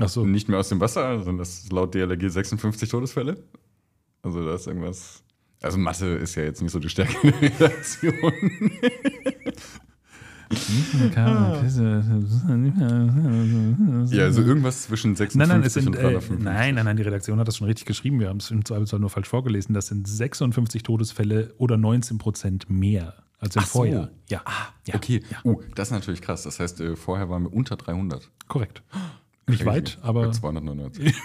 so. 0.06 0.24
nicht 0.24 0.48
mehr 0.48 0.58
aus 0.58 0.68
dem 0.68 0.80
Wasser, 0.80 1.22
sind 1.22 1.38
das 1.38 1.70
laut 1.70 1.94
DLRG 1.94 2.28
56 2.28 2.88
Todesfälle. 2.88 3.42
Also 4.22 4.44
da 4.44 4.54
ist 4.54 4.66
irgendwas. 4.66 5.24
Also 5.62 5.78
Mathe 5.78 6.06
ist 6.06 6.34
ja 6.36 6.44
jetzt 6.44 6.62
nicht 6.62 6.70
so 6.72 6.78
die 6.78 6.88
Stärke 6.88 7.14
der 7.22 7.42
Redaktion. 7.42 8.22
Ja, 14.10 14.24
also 14.24 14.42
irgendwas 14.42 14.82
zwischen 14.82 15.14
56 15.14 15.36
Nein, 15.36 15.48
nein, 15.60 15.68
sind, 15.68 15.88
und 15.88 15.94
äh, 15.96 16.00
355. 16.00 16.44
nein, 16.44 16.74
nein, 16.74 16.84
nein, 16.84 16.96
die 16.96 17.02
Redaktion 17.02 17.38
hat 17.38 17.48
das 17.48 17.56
schon 17.56 17.66
richtig 17.66 17.86
geschrieben. 17.86 18.20
Wir 18.20 18.28
haben 18.28 18.38
es 18.38 18.50
im 18.50 18.64
Zweifelsfall 18.64 19.00
nur 19.00 19.10
falsch 19.10 19.28
vorgelesen. 19.28 19.74
Das 19.74 19.88
sind 19.88 20.08
56 20.08 20.82
Todesfälle 20.82 21.54
oder 21.58 21.76
19 21.76 22.18
Prozent 22.18 22.70
mehr 22.70 23.14
als 23.38 23.56
im 23.56 23.62
Ach 23.62 23.66
so. 23.66 23.78
Vorjahr. 23.80 24.10
Ja, 24.28 24.42
ja, 24.86 24.94
Okay, 24.94 25.22
ja. 25.30 25.38
oh, 25.44 25.60
das 25.74 25.88
ist 25.88 25.92
natürlich 25.92 26.22
krass. 26.22 26.44
Das 26.44 26.58
heißt, 26.60 26.80
äh, 26.80 26.96
vorher 26.96 27.28
waren 27.28 27.44
wir 27.44 27.52
unter 27.52 27.76
300. 27.76 28.30
korrekt. 28.48 28.82
Nicht 29.48 29.64
weit, 29.66 29.98
aber- 30.02 30.26
Bei 30.26 30.30
299. 30.30 31.14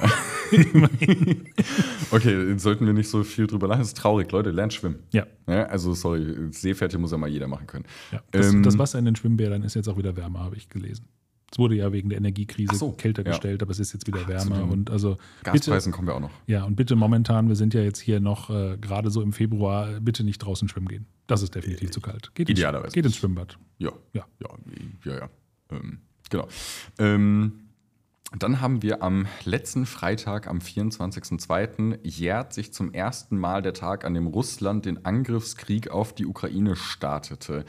okay, 2.12 2.58
sollten 2.58 2.86
wir 2.86 2.94
nicht 2.94 3.10
so 3.10 3.24
viel 3.24 3.48
drüber 3.48 3.68
lachen. 3.68 3.80
Das 3.82 3.90
ist 3.90 3.98
traurig, 3.98 4.32
Leute, 4.32 4.52
lernt 4.52 4.74
schwimmen. 4.74 5.00
Ja. 5.12 5.26
Ja, 5.48 5.64
also, 5.66 5.94
sorry, 5.94 6.36
Seepferdchen 6.52 7.02
muss 7.02 7.12
ja 7.12 7.18
mal 7.18 7.30
jeder 7.30 7.48
machen 7.48 7.68
können. 7.68 7.86
ja. 8.12 8.22
Das, 8.32 8.54
Ähm, 8.54 8.64
das 8.64 8.78
Wasser 8.78 9.00
in 9.00 9.06
den 9.06 9.16
Schwimmbädern 9.16 9.64
ist 9.64 9.74
jetzt 9.76 9.88
auch 9.90 9.98
wieder 9.98 10.16
wärmer, 10.16 10.40
habe 10.40 10.56
ich 10.56 10.70
gelesen. 10.70 11.06
Es 11.52 11.60
wurde 11.60 11.76
ja 11.76 11.92
wegen 11.92 12.10
der 12.10 12.18
Energiekrise 12.18 12.76
so, 12.76 12.94
kälter 12.94 13.24
ja. 13.24 13.30
gestellt, 13.32 13.62
aber 13.62 13.70
es 13.72 13.80
ist 13.80 13.94
jetzt 13.94 14.08
wieder 14.08 14.22
Ach, 14.24 14.28
wärmer. 14.28 14.64
Und 14.72 14.90
also 14.90 15.18
bitte, 15.44 15.52
Gaspreisen 15.52 15.92
kommen 15.92 16.08
wir 16.08 16.16
auch 16.16 16.20
noch. 16.20 16.32
ja, 16.48 16.64
und 16.64 16.76
bitte 16.76 16.96
momentan, 16.96 17.48
wir 17.48 17.56
sind 17.56 17.76
ja 17.76 17.82
jetzt 17.82 18.00
hier 18.00 18.20
noch 18.20 18.50
äh, 18.50 18.78
gerade 18.82 19.12
so 19.12 19.22
im 19.22 19.34
Februar, 19.34 20.00
bitte 20.00 20.24
nicht 20.24 20.40
draußen 20.40 20.68
schwimmen 20.68 20.88
gehen. 20.88 21.06
Das 21.28 21.44
ist 21.44 21.54
definitiv 21.54 21.92
zu 21.92 22.02
kalt. 22.02 22.32
Geht 22.34 22.50
ins, 22.50 22.58
Idealerweise 22.58 22.94
geht 22.94 23.06
ins. 23.06 23.16
Schwimmbad. 23.18 23.58
Ja, 23.78 23.92
Ja. 24.14 24.26
ja, 24.42 24.50
ja, 25.06 25.16
ja. 25.20 25.30
Ähm, 25.72 26.00
genau. 26.32 26.48
Ähm, 26.98 27.52
dann 28.42 28.62
haben 28.62 28.82
wir 28.82 29.04
am 29.04 29.28
letzten 29.44 29.86
Freitag, 29.86 30.48
am 30.48 30.60
24.02., 30.60 32.00
jährt 32.04 32.54
sich 32.54 32.74
zum 32.74 32.94
ersten 32.94 33.38
Mal 33.38 33.62
der 33.62 33.74
Tag, 33.74 34.06
an 34.06 34.14
dem 34.14 34.28
Russland 34.28 34.86
den 34.86 35.06
Angriffskrieg 35.06 35.90
auf 35.92 36.14
die 36.16 36.26
Ukraine 36.26 36.76
startete. 36.76 37.66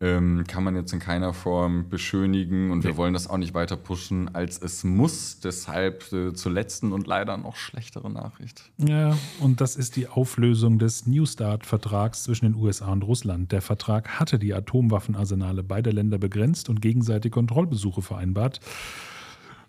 Ähm, 0.00 0.44
kann 0.46 0.62
man 0.62 0.76
jetzt 0.76 0.92
in 0.92 1.00
keiner 1.00 1.34
Form 1.34 1.88
beschönigen 1.88 2.70
und 2.70 2.84
wir 2.84 2.96
wollen 2.96 3.14
das 3.14 3.28
auch 3.28 3.36
nicht 3.36 3.52
weiter 3.52 3.76
pushen, 3.76 4.32
als 4.32 4.62
es 4.62 4.84
muss. 4.84 5.40
Deshalb 5.40 6.12
äh, 6.12 6.32
zur 6.32 6.52
letzten 6.52 6.92
und 6.92 7.08
leider 7.08 7.36
noch 7.36 7.56
schlechtere 7.56 8.08
Nachricht. 8.08 8.70
Ja, 8.78 9.18
und 9.40 9.60
das 9.60 9.74
ist 9.74 9.96
die 9.96 10.06
Auflösung 10.06 10.78
des 10.78 11.08
New 11.08 11.26
Start-Vertrags 11.26 12.22
zwischen 12.22 12.44
den 12.44 12.54
USA 12.54 12.92
und 12.92 13.02
Russland. 13.02 13.50
Der 13.50 13.60
Vertrag 13.60 14.20
hatte 14.20 14.38
die 14.38 14.54
Atomwaffenarsenale 14.54 15.64
beider 15.64 15.92
Länder 15.92 16.18
begrenzt 16.18 16.68
und 16.68 16.80
gegenseitig 16.80 17.32
Kontrollbesuche 17.32 18.00
vereinbart. 18.00 18.60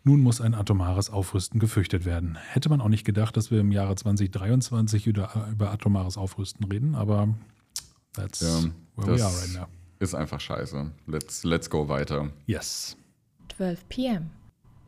Nun 0.09 0.21
muss 0.21 0.41
ein 0.41 0.55
atomares 0.55 1.11
Aufrüsten 1.11 1.59
gefürchtet 1.59 2.03
werden. 2.03 2.35
Hätte 2.35 2.67
man 2.69 2.81
auch 2.81 2.87
nicht 2.87 3.05
gedacht, 3.05 3.37
dass 3.37 3.51
wir 3.51 3.59
im 3.59 3.71
Jahre 3.71 3.93
2023 3.95 5.05
über, 5.05 5.47
über 5.51 5.69
atomares 5.71 6.17
Aufrüsten 6.17 6.65
reden, 6.65 6.95
aber 6.95 7.35
that's 8.13 8.39
Ja, 8.41 8.63
where 8.95 9.07
we 9.07 9.11
das- 9.17 9.21
are 9.21 9.37
right 9.39 9.53
now. 9.53 9.67
Ist 9.99 10.15
einfach 10.15 10.39
scheiße. 10.39 10.89
Let's, 11.05 11.43
let's 11.43 11.69
go 11.69 11.89
weiter. 11.89 12.31
Yes. 12.47 12.97
12 13.55 13.87
p.m. 13.89 14.31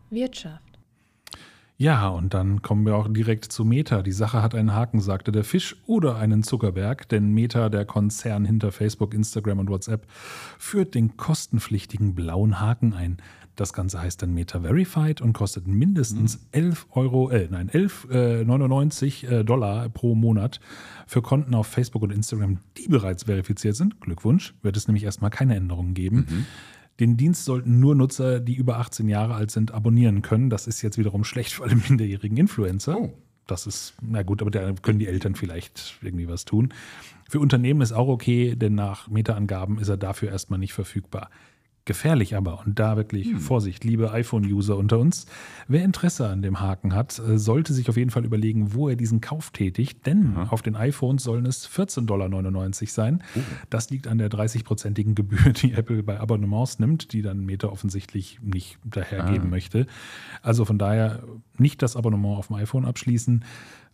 Wirtschaft. 0.10 0.71
Ja, 1.81 2.09
und 2.09 2.35
dann 2.35 2.61
kommen 2.61 2.85
wir 2.85 2.95
auch 2.95 3.07
direkt 3.11 3.45
zu 3.45 3.65
Meta. 3.65 4.03
Die 4.03 4.11
Sache 4.11 4.43
hat 4.43 4.53
einen 4.53 4.75
Haken, 4.75 5.00
sagte 5.00 5.31
der 5.31 5.43
Fisch, 5.43 5.77
oder 5.88 6.15
einen 6.17 6.43
Zuckerberg, 6.43 7.09
denn 7.09 7.31
Meta, 7.31 7.69
der 7.69 7.85
Konzern 7.85 8.45
hinter 8.45 8.71
Facebook, 8.71 9.15
Instagram 9.15 9.57
und 9.57 9.69
WhatsApp, 9.71 10.05
führt 10.59 10.93
den 10.93 11.17
kostenpflichtigen 11.17 12.13
blauen 12.13 12.59
Haken 12.59 12.93
ein. 12.93 13.17
Das 13.55 13.73
Ganze 13.73 14.00
heißt 14.00 14.21
dann 14.21 14.31
Meta 14.31 14.59
Verified 14.59 15.21
und 15.21 15.33
kostet 15.33 15.65
mindestens 15.65 16.45
11 16.51 16.85
Euro, 16.91 17.31
äh, 17.31 17.47
nein, 17.50 17.71
11,99 17.71 19.27
äh, 19.27 19.43
Dollar 19.43 19.89
pro 19.89 20.13
Monat 20.13 20.59
für 21.07 21.23
Konten 21.23 21.55
auf 21.55 21.65
Facebook 21.65 22.03
und 22.03 22.11
Instagram, 22.11 22.59
die 22.77 22.89
bereits 22.89 23.23
verifiziert 23.23 23.75
sind. 23.75 24.00
Glückwunsch, 24.01 24.53
wird 24.61 24.77
es 24.77 24.88
nämlich 24.88 25.03
erstmal 25.03 25.31
keine 25.31 25.55
Änderungen 25.55 25.95
geben. 25.95 26.45
Den 27.00 27.17
Dienst 27.17 27.45
sollten 27.45 27.79
nur 27.79 27.95
Nutzer, 27.95 28.39
die 28.39 28.55
über 28.55 28.77
18 28.77 29.07
Jahre 29.07 29.33
alt 29.33 29.51
sind, 29.51 29.71
abonnieren 29.71 30.21
können. 30.21 30.50
Das 30.50 30.67
ist 30.67 30.81
jetzt 30.81 30.98
wiederum 30.98 31.24
schlecht 31.24 31.53
für 31.53 31.63
alle 31.63 31.75
minderjährigen 31.75 32.38
Influencer. 32.38 32.98
Oh. 32.98 33.13
Das 33.48 33.67
ist, 33.67 33.95
na 34.01 34.24
gut, 34.24 34.41
aber 34.41 34.51
da 34.51 34.71
können 34.74 35.00
die 35.00 35.07
Eltern 35.07 35.36
vielleicht 35.36 36.00
irgendwie 36.01 36.27
was 36.27 36.45
tun. 36.45 36.74
Für 37.27 37.39
Unternehmen 37.39 37.81
ist 37.81 37.91
auch 37.91 38.07
okay, 38.07 38.55
denn 38.55 38.75
nach 38.75 39.07
Meta-Angaben 39.10 39.79
ist 39.79 39.89
er 39.89 39.98
dafür 39.98 40.29
erstmal 40.29 40.60
nicht 40.60 40.74
verfügbar. 40.74 41.29
Gefährlich 41.85 42.35
aber, 42.35 42.63
und 42.65 42.77
da 42.77 42.95
wirklich 42.95 43.27
Hm. 43.31 43.39
Vorsicht, 43.39 43.83
liebe 43.83 44.11
iPhone-User 44.11 44.77
unter 44.77 45.00
uns, 45.00 45.25
wer 45.67 45.83
Interesse 45.83 46.27
an 46.27 46.43
dem 46.43 46.59
Haken 46.59 46.93
hat, 46.93 47.17
äh, 47.19 47.39
sollte 47.39 47.73
sich 47.73 47.89
auf 47.89 47.97
jeden 47.97 48.11
Fall 48.11 48.23
überlegen, 48.23 48.75
wo 48.75 48.88
er 48.88 48.95
diesen 48.95 49.19
Kauf 49.19 49.50
tätigt, 49.50 50.05
denn 50.05 50.38
auf 50.38 50.61
den 50.61 50.75
iPhones 50.75 51.23
sollen 51.23 51.45
es 51.47 51.67
14,99 51.67 52.05
Dollar 52.05 52.73
sein. 52.88 53.23
Oh. 53.35 53.39
Das 53.71 53.89
liegt 53.89 54.05
an 54.07 54.19
der 54.19 54.29
30-prozentigen 54.29 55.15
Gebühr, 55.15 55.53
die 55.53 55.73
Apple 55.73 56.03
bei 56.03 56.19
Abonnements 56.19 56.77
nimmt, 56.77 57.13
die 57.13 57.23
dann 57.23 57.45
Meta 57.45 57.67
offensichtlich 57.69 58.39
nicht 58.43 58.77
dahergeben 58.83 59.47
Ah. 59.47 59.50
möchte. 59.51 59.88
Also 60.43 60.65
von 60.65 60.77
daher 60.77 61.23
nicht 61.57 61.81
das 61.81 61.95
Abonnement 61.95 62.38
auf 62.38 62.47
dem 62.47 62.57
iPhone 62.57 62.85
abschließen, 62.85 63.43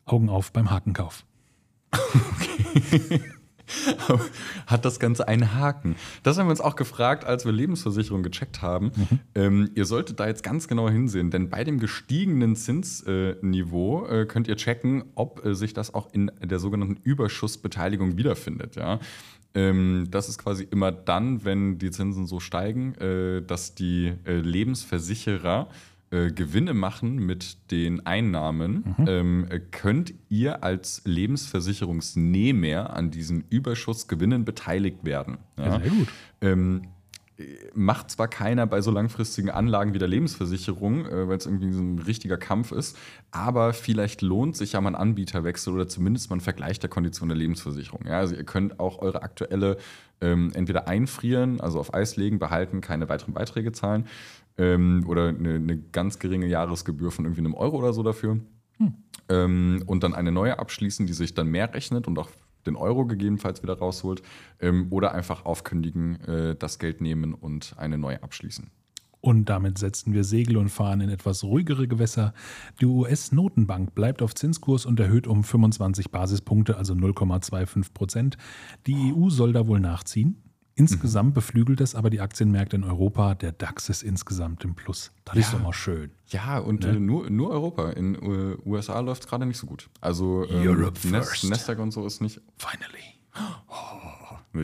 Augen 0.06 0.28
auf 0.30 0.52
beim 0.52 0.70
Hakenkauf. 0.72 1.26
Hat 4.68 4.86
das 4.86 5.00
Ganze 5.00 5.28
einen 5.28 5.56
Haken? 5.56 5.96
Das 6.24 6.38
haben 6.38 6.48
wir 6.48 6.52
uns 6.52 6.62
auch 6.62 6.76
gefragt, 6.76 7.26
als 7.26 7.46
wir 7.46 7.52
Lebensversicherung 7.52 8.24
gecheckt 8.24 8.62
haben. 8.62 8.92
Ähm, 9.36 9.70
ihr 9.76 9.86
solltet 9.86 10.20
da 10.20 10.28
jetzt 10.28 10.44
ganz 10.44 10.68
genau 10.68 10.90
hinsehen, 10.90 11.32
denn 11.32 11.50
bei 11.50 11.64
dem 11.64 11.80
gestiegenen 11.80 12.56
Zinsniveau 12.56 14.08
äh, 14.08 14.26
könnt 14.26 14.48
ihr 14.48 14.56
checken, 14.56 15.04
ob 15.16 15.46
äh, 15.46 15.54
sich 15.56 15.74
das 15.74 15.94
auch 15.94 16.12
in 16.12 16.32
der 16.44 16.60
sogenannten 16.60 16.98
Überschussbeteiligung 17.04 18.18
wiederfindet. 18.18 18.76
Ja? 18.76 19.00
Ähm, 19.54 20.08
das 20.12 20.30
ist 20.30 20.38
quasi 20.38 20.68
immer 20.70 20.92
dann, 20.92 21.44
wenn 21.44 21.78
die 21.78 21.92
Zinsen 21.92 22.28
so 22.28 22.40
steigen, 22.40 22.96
äh, 22.96 23.42
dass 23.42 23.76
die 23.76 24.14
äh, 24.26 24.38
Lebensversicherer 24.38 25.68
äh, 26.10 26.32
Gewinne 26.32 26.74
machen 26.74 27.18
mit 27.18 27.72
den 27.72 28.06
Einnahmen, 28.06 28.96
ähm, 29.08 29.46
äh, 29.50 29.60
könnt 29.60 30.14
ihr 30.30 30.64
als 30.64 31.02
Lebensversicherungsnehmer 31.04 32.96
an 32.96 33.12
diesen 33.12 33.44
Überschussgewinnen 33.50 34.46
beteiligt 34.46 35.04
werden. 35.04 35.38
Ja? 35.58 35.80
Sehr 35.80 35.90
gut. 35.90 36.08
Ähm, 36.40 36.84
äh, 37.38 37.44
macht 37.74 38.10
zwar 38.10 38.28
keiner 38.28 38.66
bei 38.68 38.82
so 38.82 38.90
langfristigen 38.90 39.50
Anlagen 39.50 39.94
wie 39.94 40.00
der 40.00 40.08
Lebensversicherung, 40.08 41.06
äh, 41.06 41.28
weil 41.28 41.38
es 41.38 41.46
irgendwie 41.46 41.72
so 41.74 41.82
ein 41.82 42.00
richtiger 42.00 42.38
Kampf 42.38 42.72
ist, 42.72 42.98
aber 43.32 43.74
vielleicht 43.74 44.22
lohnt 44.22 44.56
sich 44.56 44.74
ja 44.74 44.82
mal 44.82 44.92
ein 44.92 44.96
Anbieterwechsel 44.96 45.74
oder 45.74 45.88
zumindest 45.88 46.30
mal 46.30 46.38
ein 46.38 46.42
Vergleich 46.42 46.80
der 46.80 46.90
Kondition 46.90 47.30
der 47.30 47.38
Lebensversicherung. 47.38 48.06
Ja, 48.06 48.20
also 48.20 48.34
ihr 48.34 48.46
könnt 48.46 48.80
auch 48.80 49.00
eure 49.00 49.22
aktuelle 49.24 49.78
ähm, 50.22 50.52
entweder 50.54 50.88
einfrieren, 50.88 51.62
also 51.62 51.80
auf 51.80 51.94
Eis 51.94 52.16
legen, 52.16 52.40
behalten, 52.40 52.82
keine 52.82 53.10
weiteren 53.10 53.34
Beiträge 53.34 53.72
zahlen 53.72 54.06
ähm, 54.58 55.06
oder 55.08 55.30
eine, 55.30 55.56
eine 55.56 55.78
ganz 55.78 56.20
geringe 56.20 56.48
Jahresgebühr 56.48 57.12
von 57.12 57.26
irgendwie 57.26 57.42
einem 57.42 57.54
Euro 57.54 57.78
oder 57.78 57.94
so 57.94 58.04
dafür 58.04 58.40
ähm, 59.30 59.84
und 59.86 60.04
dann 60.04 60.14
eine 60.14 60.32
neue 60.32 60.60
abschließen, 60.60 61.06
die 61.06 61.14
sich 61.14 61.34
dann 61.34 61.48
mehr 61.48 61.74
rechnet 61.74 62.08
und 62.08 62.18
auch 62.20 62.30
den 62.66 62.76
Euro 62.76 63.06
gegebenenfalls 63.06 63.64
wieder 63.64 63.78
rausholt 63.78 64.22
ähm, 64.60 64.88
oder 64.90 65.14
einfach 65.14 65.46
aufkündigen, 65.46 66.20
äh, 66.22 66.56
das 66.56 66.80
Geld 66.80 67.02
nehmen 67.02 67.34
und 67.34 67.76
eine 67.78 67.98
neue 67.98 68.22
abschließen. 68.24 68.70
Und 69.28 69.50
damit 69.50 69.78
setzen 69.78 70.14
wir 70.14 70.24
Segel 70.24 70.56
und 70.56 70.70
fahren 70.70 71.02
in 71.02 71.10
etwas 71.10 71.44
ruhigere 71.44 71.86
Gewässer. 71.90 72.34
Die 72.80 72.86
US-Notenbank 72.86 73.94
bleibt 73.94 74.22
auf 74.22 74.34
Zinskurs 74.34 74.86
und 74.86 75.02
erhöht 75.02 75.28
um 75.28 75.44
25 75.44 76.12
Basispunkte, 76.12 76.78
also 76.78 76.94
0,25 76.94 77.94
Prozent. 77.94 78.38
Die 78.86 79.14
EU 79.14 79.30
soll 79.30 79.52
da 79.52 79.68
wohl 79.68 79.82
nachziehen. 79.82 80.42
Insgesamt 80.76 81.34
beflügelt 81.34 81.82
es 81.82 81.94
aber 81.94 82.10
die 82.10 82.22
Aktienmärkte 82.22 82.78
in 82.78 82.86
Europa. 82.86 83.36
Der 83.36 83.52
DAX 83.52 83.90
ist 83.90 84.02
insgesamt 84.02 84.64
im 84.64 84.76
Plus. 84.76 85.12
Das 85.26 85.36
ist 85.36 85.52
Ja. 85.52 85.58
doch 85.58 85.66
mal 85.66 85.74
schön. 85.74 86.12
Ja, 86.28 86.60
und 86.60 86.84
Ne? 86.86 86.92
äh, 86.92 87.00
nur, 87.02 87.30
nur 87.30 87.50
Europa. 87.50 87.90
In 87.90 88.16
äh, 88.16 88.56
USA 88.66 88.98
läuft 89.02 89.24
es 89.24 89.28
gerade 89.28 89.46
nicht 89.46 89.58
so 89.58 89.68
gut. 89.68 89.90
Also 90.00 90.46
Europe 90.50 91.00
Nes- 91.06 91.10
first. 91.28 91.50
Nasdaq 91.50 91.80
und 91.80 91.92
so 91.92 92.06
ist 92.06 92.22
nicht, 92.22 92.40
Finally. 92.58 93.04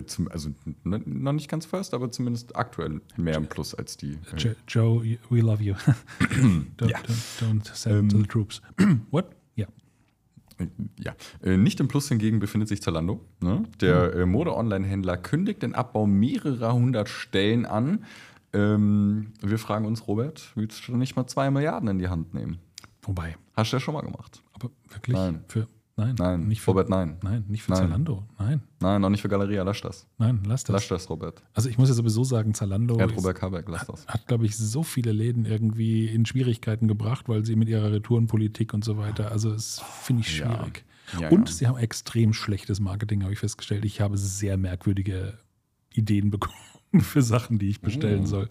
Zum- 0.06 0.28
also 0.30 0.50
noch 0.84 1.34
nicht 1.34 1.50
ganz 1.50 1.66
first, 1.66 1.94
aber 1.94 2.12
zumindest 2.12 2.56
aktuell 2.56 3.02
mehr 3.18 3.36
im 3.36 3.48
Plus 3.48 3.76
als 3.76 3.96
die. 3.98 4.14
Äh, 4.34 4.38
Jo- 4.38 4.56
Joe, 4.68 5.18
we 5.30 5.42
love 5.42 5.62
you. 5.64 5.74
don't, 6.78 6.90
Ja. 6.90 6.98
don't, 7.00 7.42
don't 7.42 7.76
send 7.76 8.12
the 8.12 8.24
troops. 8.24 8.62
What? 9.12 9.36
Ja. 9.56 9.68
Ja, 11.00 11.16
äh, 11.44 11.58
nicht 11.58 11.80
im 11.80 11.88
Plus 11.88 12.08
hingegen 12.10 12.40
befindet 12.40 12.70
sich 12.70 12.82
Zalando. 12.82 13.22
Ne? 13.42 13.64
Der 13.82 14.14
äh, 14.16 14.26
Mode-Online-Händler 14.26 15.18
kündigt 15.18 15.62
den 15.64 15.76
Abbau 15.76 16.06
mehrerer 16.08 16.74
hundert 16.74 17.10
Stellen 17.10 17.66
an. 17.66 18.06
Ähm, 18.54 19.34
wir 19.42 19.58
fragen 19.58 19.86
uns, 19.86 20.08
Robert, 20.08 20.52
willst 20.56 20.88
du 20.88 20.96
nicht 20.96 21.16
mal 21.16 21.26
zwei 21.28 21.50
Milliarden 21.52 21.90
in 21.90 22.00
die 22.00 22.08
Hand 22.08 22.34
nehmen? 22.34 22.60
Wobei, 23.02 23.36
Hast 23.56 23.72
du 23.74 23.78
ja 23.78 23.80
schon 23.82 23.94
mal 23.96 24.02
gemacht. 24.02 24.42
aber 24.54 24.70
wirklich? 24.90 25.16
Nein. 25.18 25.44
Für, 25.48 25.68
nein, 25.96 26.16
Nein, 26.18 26.48
nicht 26.48 26.62
für, 26.62 26.72
Robert, 26.72 26.90
nein. 26.90 27.18
Nein, 27.24 27.46
nicht 27.48 27.64
für 27.64 27.72
Nein. 27.72 27.82
Zalando. 27.82 28.24
Nein, 28.40 28.62
Nein, 28.80 29.02
noch 29.02 29.10
nicht 29.10 29.22
für 29.22 29.30
Galeria, 29.30 29.64
lass 29.64 29.82
das. 29.82 30.08
nein, 30.18 30.42
lass 30.46 30.64
das. 30.64 30.74
Lass 30.74 30.88
das, 30.88 31.10
Robert. 31.10 31.44
Also 31.54 31.70
ich 31.70 31.78
muss 31.78 31.90
ja 31.90 31.96
sowieso 31.96 32.24
sagen, 32.24 32.54
Zalando 32.54 33.00
hat 33.00 33.12
ist, 33.12 33.18
Robert 33.18 33.38
Kaberg, 33.38 33.68
lass 33.70 33.86
das. 33.88 34.08
hat, 34.08 34.28
glaube 34.28 34.46
ich, 34.46 34.58
so 34.58 34.84
viele 34.84 35.12
Läden 35.12 35.46
irgendwie 35.46 36.08
in 36.08 36.26
Schwierigkeiten 36.26 36.88
gebracht, 36.88 37.30
weil 37.30 37.46
sie 37.46 37.56
mit 37.56 37.70
ihrer 37.70 37.92
Retourenpolitik 37.92 38.74
und 38.74 38.84
so 38.84 38.98
weiter, 38.98 39.32
also 39.32 39.52
das 39.52 39.80
finde 40.02 40.22
ich 40.22 40.40
Ja. 40.40 40.46
schwierig. 40.54 40.86
Ja, 41.20 41.30
und 41.30 41.50
ja. 41.50 41.54
sie 41.56 41.68
haben 41.68 41.78
extrem 41.78 42.34
schlechtes 42.34 42.80
Marketing, 42.80 43.24
habe 43.24 43.34
ich 43.34 43.40
festgestellt. 43.40 43.84
Ich 43.86 44.00
habe 44.02 44.18
sehr 44.18 44.58
merkwürdige 44.58 45.38
Ideen 45.94 46.32
bekommen 46.32 46.56
für 47.02 47.22
Sachen, 47.22 47.60
die 47.60 47.70
ich 47.70 47.82
bestellen 47.82 48.24
Oh. 48.24 48.28
soll. 48.28 48.50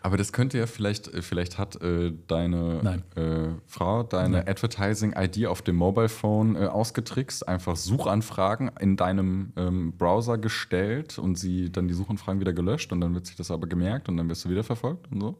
Aber 0.00 0.16
das 0.16 0.32
könnte 0.32 0.56
ja 0.56 0.66
vielleicht, 0.66 1.08
äh, 1.08 1.20
vielleicht 1.20 1.58
hat 1.58 1.80
äh, 1.82 2.12
deine 2.28 3.02
äh, 3.14 3.60
Frau 3.66 4.02
deine 4.04 4.46
Advertising-ID 4.46 5.46
auf 5.46 5.60
dem 5.62 5.76
Mobile 5.76 6.08
Phone 6.08 6.56
äh, 6.56 6.66
ausgetrickst, 6.66 7.46
einfach 7.46 7.76
Suchanfragen 7.76 8.70
in 8.80 8.96
deinem 8.96 9.52
ähm, 9.56 9.92
Browser 9.98 10.38
gestellt 10.38 11.18
und 11.18 11.38
sie 11.38 11.70
dann 11.70 11.88
die 11.88 11.94
Suchanfragen 11.94 12.40
wieder 12.40 12.52
gelöscht 12.54 12.92
und 12.92 13.00
dann 13.00 13.14
wird 13.14 13.26
sich 13.26 13.36
das 13.36 13.50
aber 13.50 13.66
gemerkt 13.66 14.08
und 14.08 14.16
dann 14.16 14.28
wirst 14.28 14.44
du 14.44 14.48
wieder 14.50 14.64
verfolgt 14.64 15.10
und 15.12 15.20
so. 15.20 15.36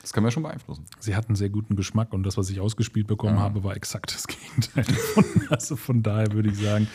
Das 0.00 0.12
kann 0.12 0.22
man 0.22 0.28
ja 0.28 0.34
schon 0.34 0.44
beeinflussen. 0.44 0.84
Sie 1.00 1.16
hatten 1.16 1.34
sehr 1.34 1.50
guten 1.50 1.74
Geschmack 1.74 2.12
und 2.12 2.22
das, 2.22 2.36
was 2.36 2.48
ich 2.50 2.60
ausgespielt 2.60 3.08
bekommen 3.08 3.40
habe, 3.40 3.64
war 3.64 3.74
exakt 3.74 4.14
das 4.14 4.26
Gegenteil. 4.28 4.84
Von, 4.84 5.24
also 5.50 5.74
von 5.74 6.04
daher 6.04 6.32
würde 6.32 6.50
ich 6.50 6.58
sagen, 6.58 6.86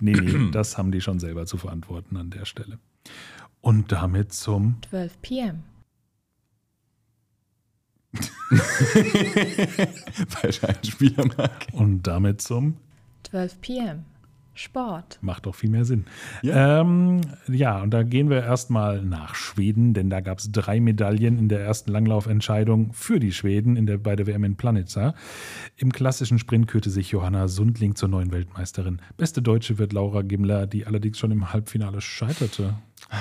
nee, 0.00 0.12
nee, 0.12 0.48
das 0.52 0.78
haben 0.78 0.90
die 0.90 1.02
schon 1.02 1.18
selber 1.18 1.44
zu 1.44 1.58
verantworten 1.58 2.16
an 2.16 2.30
der 2.30 2.46
Stelle. 2.46 2.78
Und 3.60 3.92
damit 3.92 4.32
zum 4.32 4.76
12 4.88 5.22
p.m. 5.22 5.62
Falscher 10.28 10.68
Einspielermark. 10.76 11.66
und 11.72 12.02
damit 12.02 12.40
zum 12.40 12.76
12 13.24 13.60
p.m. 13.60 14.04
Sport. 14.52 15.18
Macht 15.22 15.46
doch 15.46 15.54
viel 15.54 15.70
mehr 15.70 15.84
Sinn. 15.84 16.04
Ja. 16.42 16.80
Ähm, 16.80 17.20
ja, 17.48 17.80
und 17.80 17.90
da 17.94 18.02
gehen 18.02 18.28
wir 18.28 18.42
erstmal 18.42 19.02
nach 19.02 19.34
Schweden, 19.34 19.94
denn 19.94 20.10
da 20.10 20.20
gab 20.20 20.38
es 20.38 20.52
drei 20.52 20.80
Medaillen 20.80 21.38
in 21.38 21.48
der 21.48 21.60
ersten 21.60 21.90
Langlaufentscheidung 21.92 22.92
für 22.92 23.20
die 23.20 23.32
Schweden 23.32 23.76
in 23.76 23.86
der, 23.86 23.96
bei 23.96 24.16
der 24.16 24.26
WM 24.26 24.44
in 24.44 24.56
Planitza. 24.56 25.14
Im 25.76 25.92
klassischen 25.92 26.38
Sprint 26.38 26.66
kürte 26.66 26.90
sich 26.90 27.10
Johanna 27.10 27.48
Sundling 27.48 27.94
zur 27.94 28.08
neuen 28.10 28.32
Weltmeisterin. 28.32 29.00
Beste 29.16 29.40
Deutsche 29.40 29.78
wird 29.78 29.92
Laura 29.92 30.22
Gimler, 30.22 30.66
die 30.66 30.84
allerdings 30.84 31.18
schon 31.18 31.30
im 31.30 31.52
Halbfinale 31.52 32.00
scheiterte. 32.00 32.74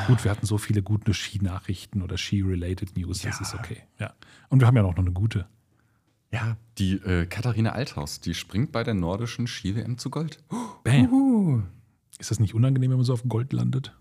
Gut, 0.08 0.24
wir 0.24 0.32
hatten 0.32 0.46
so 0.46 0.58
viele 0.58 0.84
gute 0.84 1.14
Ski-Nachrichten 1.14 2.02
oder 2.02 2.18
Ski-related 2.18 2.96
News, 2.98 3.22
das 3.22 3.38
Ja. 3.40 3.42
ist 3.46 3.56
okay. 3.56 3.84
Ja. 4.00 4.14
Und 4.50 4.60
wir 4.60 4.68
haben 4.68 4.76
ja 4.76 4.84
noch 4.84 4.96
eine 4.96 5.12
gute. 5.12 5.48
Ja, 6.32 6.58
die 6.78 6.94
äh, 6.94 7.26
Katharina 7.26 7.72
Althaus, 7.72 8.20
die 8.20 8.36
springt 8.36 8.72
bei 8.72 8.84
der 8.84 8.94
nordischen 8.94 9.48
Ski-WM 9.48 9.98
zu 9.98 10.10
Gold. 10.12 10.44
Bam. 10.84 11.68
Ist 12.20 12.30
das 12.30 12.40
nicht 12.40 12.54
unangenehm, 12.54 12.92
wenn 12.92 12.98
man 12.98 13.06
so 13.06 13.14
auf 13.14 13.24
Gold 13.28 13.52
landet? 13.54 13.96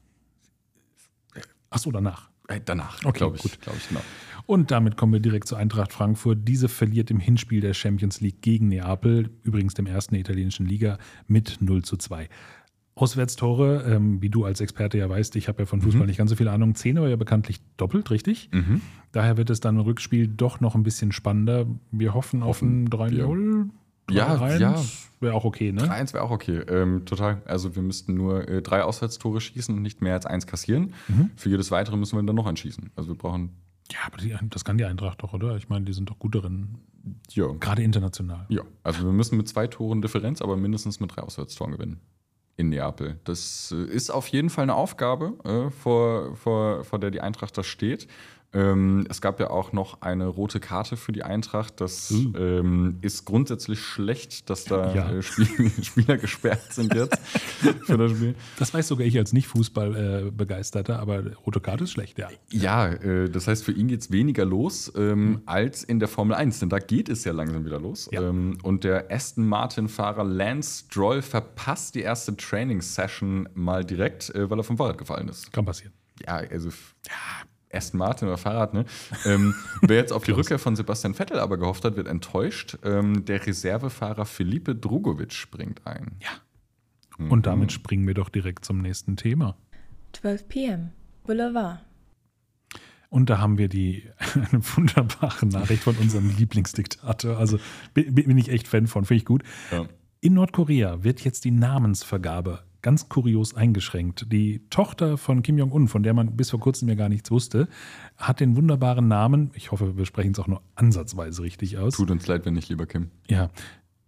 Ach 1.70 1.78
so, 1.78 1.90
danach. 1.90 2.30
Äh, 2.48 2.60
danach, 2.64 2.98
Okay, 3.04 3.18
glaube 3.18 3.36
ich. 3.36 3.42
gut. 3.42 3.60
Glaube 3.60 3.78
ich, 3.78 3.88
genau. 3.88 4.00
Und 4.46 4.70
damit 4.70 4.96
kommen 4.96 5.12
wir 5.12 5.20
direkt 5.20 5.46
zur 5.46 5.58
Eintracht 5.58 5.92
Frankfurt. 5.92 6.38
Diese 6.48 6.68
verliert 6.70 7.10
im 7.10 7.20
Hinspiel 7.20 7.60
der 7.60 7.74
Champions 7.74 8.20
League 8.22 8.40
gegen 8.40 8.68
Neapel, 8.68 9.28
übrigens 9.42 9.74
dem 9.74 9.84
ersten 9.86 10.14
der 10.14 10.20
italienischen 10.22 10.64
Liga, 10.64 10.96
mit 11.26 11.58
0 11.60 11.82
zu 11.84 11.98
2. 11.98 12.30
Auswärtstore, 13.00 13.84
ähm, 13.86 14.20
wie 14.20 14.28
du 14.28 14.44
als 14.44 14.60
Experte 14.60 14.98
ja 14.98 15.08
weißt, 15.08 15.36
ich 15.36 15.48
habe 15.48 15.62
ja 15.62 15.66
von 15.66 15.80
Fußball 15.80 16.06
nicht 16.06 16.16
ganz 16.18 16.30
so 16.30 16.36
viel 16.36 16.48
Ahnung. 16.48 16.74
10 16.74 17.00
war 17.00 17.08
ja 17.08 17.16
bekanntlich 17.16 17.60
doppelt, 17.76 18.10
richtig? 18.10 18.50
Mhm. 18.52 18.80
Daher 19.12 19.36
wird 19.36 19.50
es 19.50 19.60
dann 19.60 19.76
im 19.76 19.82
Rückspiel 19.82 20.26
doch 20.26 20.60
noch 20.60 20.74
ein 20.74 20.82
bisschen 20.82 21.12
spannender. 21.12 21.66
Wir 21.92 22.14
hoffen 22.14 22.42
auf 22.42 22.60
ein 22.60 22.88
3-0. 22.88 23.68
Ja, 24.10 24.34
3-1. 24.36 24.58
ja. 24.58 24.82
Wäre 25.20 25.34
auch 25.34 25.44
okay, 25.44 25.72
ne? 25.72 25.82
3-1 25.82 26.14
wäre 26.14 26.24
auch 26.24 26.30
okay. 26.30 26.58
Ähm, 26.68 27.04
total. 27.04 27.42
Also 27.44 27.74
wir 27.76 27.82
müssten 27.82 28.14
nur 28.14 28.48
äh, 28.48 28.62
drei 28.62 28.82
Auswärtstore 28.82 29.40
schießen 29.40 29.74
und 29.74 29.82
nicht 29.82 30.00
mehr 30.00 30.14
als 30.14 30.26
eins 30.26 30.46
kassieren. 30.46 30.94
Mhm. 31.08 31.30
Für 31.36 31.50
jedes 31.50 31.70
weitere 31.70 31.96
müssen 31.96 32.16
wir 32.16 32.22
dann 32.22 32.36
noch 32.36 32.46
einschießen. 32.46 32.90
Also 32.96 33.10
wir 33.10 33.16
brauchen, 33.16 33.50
Ja, 33.92 33.98
aber 34.06 34.18
die, 34.18 34.34
das 34.50 34.64
kann 34.64 34.78
die 34.78 34.84
Eintracht 34.84 35.22
doch, 35.22 35.34
oder? 35.34 35.56
Ich 35.56 35.68
meine, 35.68 35.84
die 35.84 35.92
sind 35.92 36.08
doch 36.10 36.18
gut 36.18 36.34
darin, 36.34 36.78
ja. 37.30 37.46
gerade 37.60 37.82
international. 37.82 38.46
Ja, 38.48 38.62
also 38.82 39.04
wir 39.04 39.12
müssen 39.12 39.36
mit 39.36 39.48
zwei 39.48 39.66
Toren 39.66 40.02
Differenz, 40.02 40.40
aber 40.40 40.56
mindestens 40.56 41.00
mit 41.00 41.14
drei 41.14 41.22
Auswärtstoren 41.22 41.72
gewinnen. 41.72 42.00
In 42.58 42.70
Neapel. 42.70 43.20
Das 43.22 43.72
äh, 43.72 43.84
ist 43.84 44.10
auf 44.10 44.26
jeden 44.26 44.50
Fall 44.50 44.64
eine 44.64 44.74
Aufgabe, 44.74 45.34
äh, 45.44 45.70
vor, 45.70 46.34
vor, 46.34 46.84
vor 46.84 46.98
der 46.98 47.12
die 47.12 47.20
Eintracht 47.20 47.56
da 47.56 47.62
steht. 47.62 48.08
Ähm, 48.54 49.06
es 49.10 49.20
gab 49.20 49.40
ja 49.40 49.50
auch 49.50 49.72
noch 49.72 50.00
eine 50.00 50.26
rote 50.26 50.58
Karte 50.58 50.96
für 50.96 51.12
die 51.12 51.22
Eintracht. 51.22 51.80
Das 51.80 52.10
Uh. 52.10 52.32
ähm, 52.38 52.98
ist 53.02 53.24
grundsätzlich 53.26 53.78
schlecht, 53.80 54.48
dass 54.48 54.64
da 54.64 54.94
Ja. 54.94 55.10
äh, 55.12 55.22
Spiel, 55.22 55.70
Spieler 55.82 56.16
gesperrt 56.16 56.72
sind 56.72 56.94
jetzt 56.94 57.18
für 57.84 57.98
das 57.98 58.12
Spiel. 58.12 58.34
Das 58.58 58.72
weiß 58.72 58.88
sogar 58.88 59.06
ich 59.06 59.18
als 59.18 59.32
Nicht-Fußball-Begeisterter, 59.34 60.98
aber 60.98 61.24
rote 61.46 61.60
Karte 61.60 61.84
ist 61.84 61.92
schlecht, 61.92 62.18
ja. 62.18 62.28
Ja, 62.50 62.88
äh, 62.88 63.28
das 63.28 63.46
heißt, 63.48 63.64
für 63.64 63.72
ihn 63.72 63.88
geht 63.88 64.00
es 64.00 64.10
weniger 64.10 64.44
los 64.44 64.90
ähm, 64.96 65.42
als 65.46 65.84
in 65.84 65.98
der 65.98 66.08
Formel 66.08 66.34
1, 66.34 66.60
denn 66.60 66.68
da 66.70 66.78
geht 66.78 67.08
es 67.08 67.24
ja 67.24 67.32
langsam 67.32 67.64
wieder 67.64 67.78
los. 67.80 68.08
Ja. 68.12 68.22
Ähm, 68.28 68.56
und 68.62 68.84
der 68.84 69.10
Aston 69.10 69.46
Martin-Fahrer 69.46 70.24
Lance 70.24 70.84
Stroll 70.86 71.22
verpasst 71.22 71.94
die 71.94 72.00
erste 72.00 72.36
Training-Session 72.36 73.48
mal 73.54 73.84
direkt, 73.84 74.30
äh, 74.34 74.48
weil 74.50 74.58
er 74.58 74.64
vom 74.64 74.76
Fahrrad 74.78 74.98
gefallen 74.98 75.28
ist. 75.28 75.52
Kann 75.52 75.64
passieren. 75.64 75.92
Ja, 76.26 76.36
also, 76.36 76.68
ja, 76.68 77.12
Aston 77.72 77.98
Martin 77.98 78.28
oder 78.28 78.38
Fahrrad, 78.38 78.74
ne? 78.74 78.84
ähm, 79.24 79.54
wer 79.82 79.96
jetzt 79.98 80.12
auf 80.12 80.24
die 80.24 80.30
Rückkehr 80.32 80.58
von 80.58 80.76
Sebastian 80.76 81.14
Vettel 81.14 81.38
aber 81.38 81.58
gehofft 81.58 81.84
hat, 81.84 81.96
wird 81.96 82.08
enttäuscht. 82.08 82.78
Ähm, 82.82 83.24
der 83.24 83.46
Reservefahrer 83.46 84.24
Felipe 84.24 84.74
Drugovic 84.74 85.32
springt 85.32 85.86
ein. 85.86 86.16
Ja. 86.20 86.30
Und 87.30 87.46
damit 87.46 87.72
springen 87.72 88.06
wir 88.06 88.14
doch 88.14 88.28
direkt 88.28 88.64
zum 88.64 88.78
nächsten 88.78 89.16
Thema. 89.16 89.56
12 90.12 90.48
p.m. 90.48 90.90
Boulevard. 91.24 91.80
Und 93.10 93.30
da 93.30 93.38
haben 93.38 93.58
wir 93.58 93.68
die 93.68 94.04
eine 94.34 94.62
wunderbare 94.76 95.46
Nachricht 95.46 95.82
von 95.82 95.96
unserem 95.96 96.30
Lieblingsdiktator. 96.38 97.38
Also 97.38 97.58
bin, 97.94 98.14
bin 98.14 98.38
ich 98.38 98.50
echt 98.50 98.68
Fan 98.68 98.86
von, 98.86 99.04
finde 99.04 99.18
ich 99.18 99.24
gut. 99.24 99.42
Ja. 99.70 99.86
In 100.20 100.34
Nordkorea 100.34 101.04
wird 101.04 101.20
jetzt 101.20 101.44
die 101.44 101.50
Namensvergabe 101.50 102.64
ganz 102.88 103.10
kurios 103.10 103.54
eingeschränkt. 103.54 104.32
Die 104.32 104.62
Tochter 104.70 105.18
von 105.18 105.42
Kim 105.42 105.58
Jong-un, 105.58 105.88
von 105.88 106.02
der 106.02 106.14
man 106.14 106.38
bis 106.38 106.48
vor 106.48 106.58
kurzem 106.58 106.88
ja 106.88 106.94
gar 106.94 107.10
nichts 107.10 107.30
wusste, 107.30 107.68
hat 108.16 108.40
den 108.40 108.56
wunderbaren 108.56 109.06
Namen, 109.06 109.50
ich 109.52 109.72
hoffe, 109.72 109.98
wir 109.98 110.06
sprechen 110.06 110.32
es 110.32 110.38
auch 110.38 110.46
nur 110.46 110.62
ansatzweise 110.74 111.42
richtig 111.42 111.76
aus. 111.76 111.96
Tut 111.96 112.10
uns 112.10 112.26
leid, 112.26 112.46
wenn 112.46 112.54
nicht, 112.54 112.70
lieber 112.70 112.86
Kim. 112.86 113.10
Ja. 113.28 113.50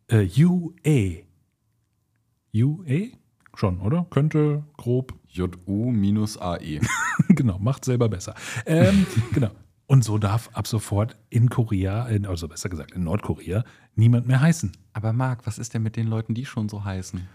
Äh, 0.09 0.27
UA. 0.43 1.25
UA? 2.55 3.09
Schon, 3.55 3.81
oder? 3.81 4.07
Könnte 4.09 4.65
grob 4.79 5.13
J-U-A-E. 5.29 6.81
genau, 7.29 7.59
macht 7.59 7.85
selber 7.85 8.09
besser. 8.09 8.35
Ähm, 8.65 9.05
genau. 9.35 9.51
Und 9.89 10.05
so 10.05 10.17
darf 10.17 10.49
ab 10.55 10.67
sofort 10.67 11.19
in 11.29 11.51
Korea, 11.51 12.09
in, 12.09 12.25
also 12.25 12.49
besser 12.49 12.71
gesagt 12.71 12.93
in 12.93 13.05
Nordkorea, 13.05 13.63
niemand 13.95 14.27
mehr 14.27 14.41
heißen. 14.41 14.73
Aber 14.95 15.13
Marc, 15.13 15.47
was 15.47 15.59
ist 15.59 15.75
denn 15.75 15.83
mit 15.83 15.97
den 15.97 16.07
Leuten, 16.07 16.33
die 16.33 16.47
schon 16.47 16.71
so 16.71 16.83
heißen? 16.83 17.29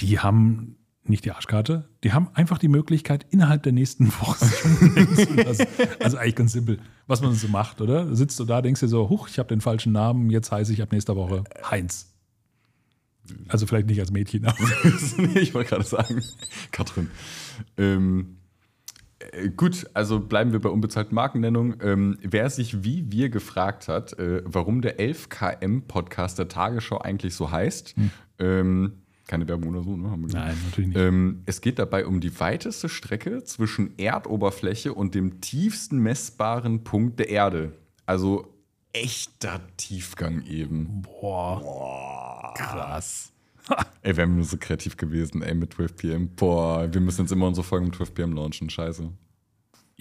Die 0.00 0.18
haben 0.18 0.76
nicht 1.02 1.24
die 1.24 1.32
Arschkarte, 1.32 1.88
die 2.04 2.12
haben 2.12 2.28
einfach 2.34 2.58
die 2.58 2.68
Möglichkeit, 2.68 3.26
innerhalb 3.30 3.62
der 3.62 3.72
nächsten 3.72 4.08
Woche 4.20 4.44
sich 4.44 5.28
zu 5.28 5.34
lassen. 5.34 5.66
Also 5.98 6.18
eigentlich 6.18 6.36
ganz 6.36 6.52
simpel, 6.52 6.78
was 7.06 7.22
man 7.22 7.34
so 7.34 7.48
macht, 7.48 7.80
oder? 7.80 8.14
Sitzt 8.14 8.38
du 8.38 8.44
da, 8.44 8.62
denkst 8.62 8.80
dir 8.80 8.88
so, 8.88 9.08
huch, 9.08 9.28
ich 9.28 9.38
habe 9.38 9.48
den 9.48 9.60
falschen 9.60 9.92
Namen, 9.92 10.30
jetzt 10.30 10.52
heiße 10.52 10.72
ich 10.72 10.82
ab 10.82 10.92
nächster 10.92 11.16
Woche 11.16 11.44
Heinz. 11.68 12.14
Also 13.48 13.66
vielleicht 13.66 13.86
nicht 13.86 14.00
als 14.00 14.10
Mädchen, 14.10 14.44
aber 14.44 14.58
ich 15.34 15.54
wollte 15.54 15.70
gerade 15.70 15.84
sagen, 15.84 16.22
Katrin. 16.72 17.10
Ähm, 17.76 18.36
äh, 19.32 19.50
gut, 19.50 19.86
also 19.94 20.20
bleiben 20.20 20.52
wir 20.52 20.60
bei 20.60 20.68
unbezahlten 20.68 21.14
Markennennung. 21.14 21.76
Ähm, 21.82 22.18
wer 22.22 22.50
sich 22.50 22.82
wie 22.82 23.10
wir 23.10 23.28
gefragt 23.28 23.88
hat, 23.88 24.18
äh, 24.18 24.42
warum 24.44 24.80
der 24.80 24.98
11KM-Podcast 24.98 26.38
der 26.38 26.48
Tagesschau 26.48 26.98
eigentlich 26.98 27.34
so 27.34 27.50
heißt, 27.50 27.94
ähm, 28.38 29.02
keine 29.30 29.46
Werbung 29.46 29.70
oder 29.70 29.84
so, 29.84 29.96
ne? 29.96 30.10
Wir 30.10 30.34
nein, 30.34 30.58
natürlich 30.64 30.88
nicht. 30.88 30.98
Ähm, 30.98 31.42
es 31.46 31.60
geht 31.60 31.78
dabei 31.78 32.04
um 32.04 32.20
die 32.20 32.40
weiteste 32.40 32.88
Strecke 32.88 33.44
zwischen 33.44 33.96
Erdoberfläche 33.96 34.92
und 34.92 35.14
dem 35.14 35.40
tiefsten 35.40 35.98
messbaren 35.98 36.82
Punkt 36.82 37.20
der 37.20 37.28
Erde. 37.28 37.72
Also 38.06 38.52
echter 38.92 39.60
Tiefgang 39.76 40.44
eben. 40.46 41.02
Boah, 41.02 42.52
krass. 42.56 43.32
Ey, 44.02 44.16
wir 44.16 44.24
haben 44.24 44.34
nur 44.34 44.44
so 44.44 44.56
kreativ 44.58 44.96
gewesen, 44.96 45.42
ey, 45.42 45.54
mit 45.54 45.74
12 45.74 45.96
PM. 45.96 46.28
Boah, 46.34 46.92
wir 46.92 47.00
müssen 47.00 47.20
jetzt 47.20 47.30
immer 47.30 47.46
unsere 47.46 47.64
Folgen 47.64 47.86
mit 47.86 47.94
12 47.94 48.14
PM 48.14 48.32
launchen. 48.32 48.68
Scheiße. 48.68 49.12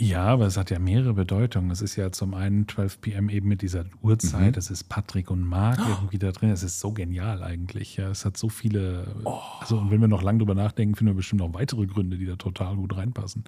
Ja, 0.01 0.23
aber 0.23 0.45
es 0.45 0.55
hat 0.55 0.69
ja 0.69 0.79
mehrere 0.79 1.13
Bedeutungen. 1.13 1.71
Es 1.71 1.81
ist 1.81 1.97
ja 1.97 2.09
zum 2.09 2.33
einen 2.33 2.69
12 2.69 3.01
PM 3.01 3.27
eben 3.27 3.49
mit 3.49 3.61
dieser 3.61 3.83
Uhrzeit, 4.01 4.55
es 4.55 4.71
ist 4.71 4.85
Patrick 4.85 5.29
und 5.29 5.43
Marc 5.43 5.79
irgendwie 5.79 6.17
da 6.17 6.31
drin. 6.31 6.51
Es 6.51 6.63
ist 6.63 6.79
so 6.79 6.93
genial 6.93 7.43
eigentlich. 7.43 7.97
Ja, 7.97 8.09
es 8.09 8.23
hat 8.23 8.37
so 8.37 8.47
viele. 8.47 9.13
Also, 9.59 9.77
und 9.77 9.91
wenn 9.91 9.99
wir 9.99 10.07
noch 10.07 10.23
lange 10.23 10.39
drüber 10.39 10.55
nachdenken, 10.55 10.95
finden 10.95 11.11
wir 11.13 11.17
bestimmt 11.17 11.41
noch 11.41 11.53
weitere 11.53 11.85
Gründe, 11.85 12.17
die 12.17 12.25
da 12.25 12.37
total 12.37 12.77
gut 12.77 12.95
reinpassen. 12.95 13.43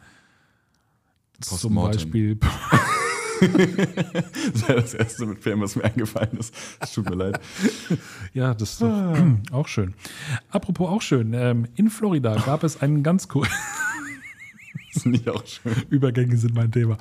Zum. 1.39 1.75
Beispiel. 1.75 2.37
Das 4.53 4.67
war 4.67 4.75
das 4.75 4.93
erste 4.93 5.25
mit 5.25 5.41
PM, 5.41 5.61
was 5.61 5.75
mir 5.75 5.83
eingefallen 5.83 6.37
ist. 6.37 6.53
Es 6.79 6.93
tut 6.93 7.09
mir 7.09 7.15
leid. 7.15 7.39
Ja, 8.33 8.53
das 8.53 8.73
ist 8.73 8.81
doch 8.81 9.17
auch 9.51 9.67
schön. 9.67 9.93
Apropos 10.49 10.89
auch 10.89 11.01
schön, 11.01 11.33
ähm, 11.33 11.67
in 11.75 11.89
Florida 11.89 12.35
gab 12.35 12.63
es 12.63 12.81
einen 12.81 13.03
ganz 13.03 13.27
cool. 13.33 13.47
Das 15.01 15.05
ist 15.07 15.11
nicht 15.11 15.29
auch 15.29 15.45
schön. 15.45 15.73
Übergänge 15.89 16.37
sind 16.37 16.53
mein 16.53 16.71
Thema. 16.71 16.97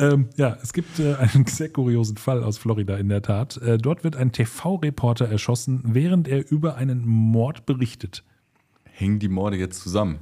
Ähm, 0.00 0.28
ja, 0.36 0.56
es 0.60 0.72
gibt 0.72 0.98
äh, 0.98 1.14
einen 1.14 1.46
sehr 1.46 1.68
kuriosen 1.68 2.16
Fall 2.16 2.42
aus 2.42 2.58
Florida 2.58 2.96
in 2.96 3.08
der 3.08 3.22
Tat. 3.22 3.58
Äh, 3.58 3.78
dort 3.78 4.02
wird 4.02 4.16
ein 4.16 4.32
TV-Reporter 4.32 5.26
erschossen, 5.26 5.82
während 5.84 6.26
er 6.26 6.50
über 6.50 6.76
einen 6.76 7.06
Mord 7.06 7.64
berichtet. 7.64 8.24
Hängen 8.84 9.20
die 9.20 9.28
Morde 9.28 9.56
jetzt 9.56 9.80
zusammen? 9.80 10.18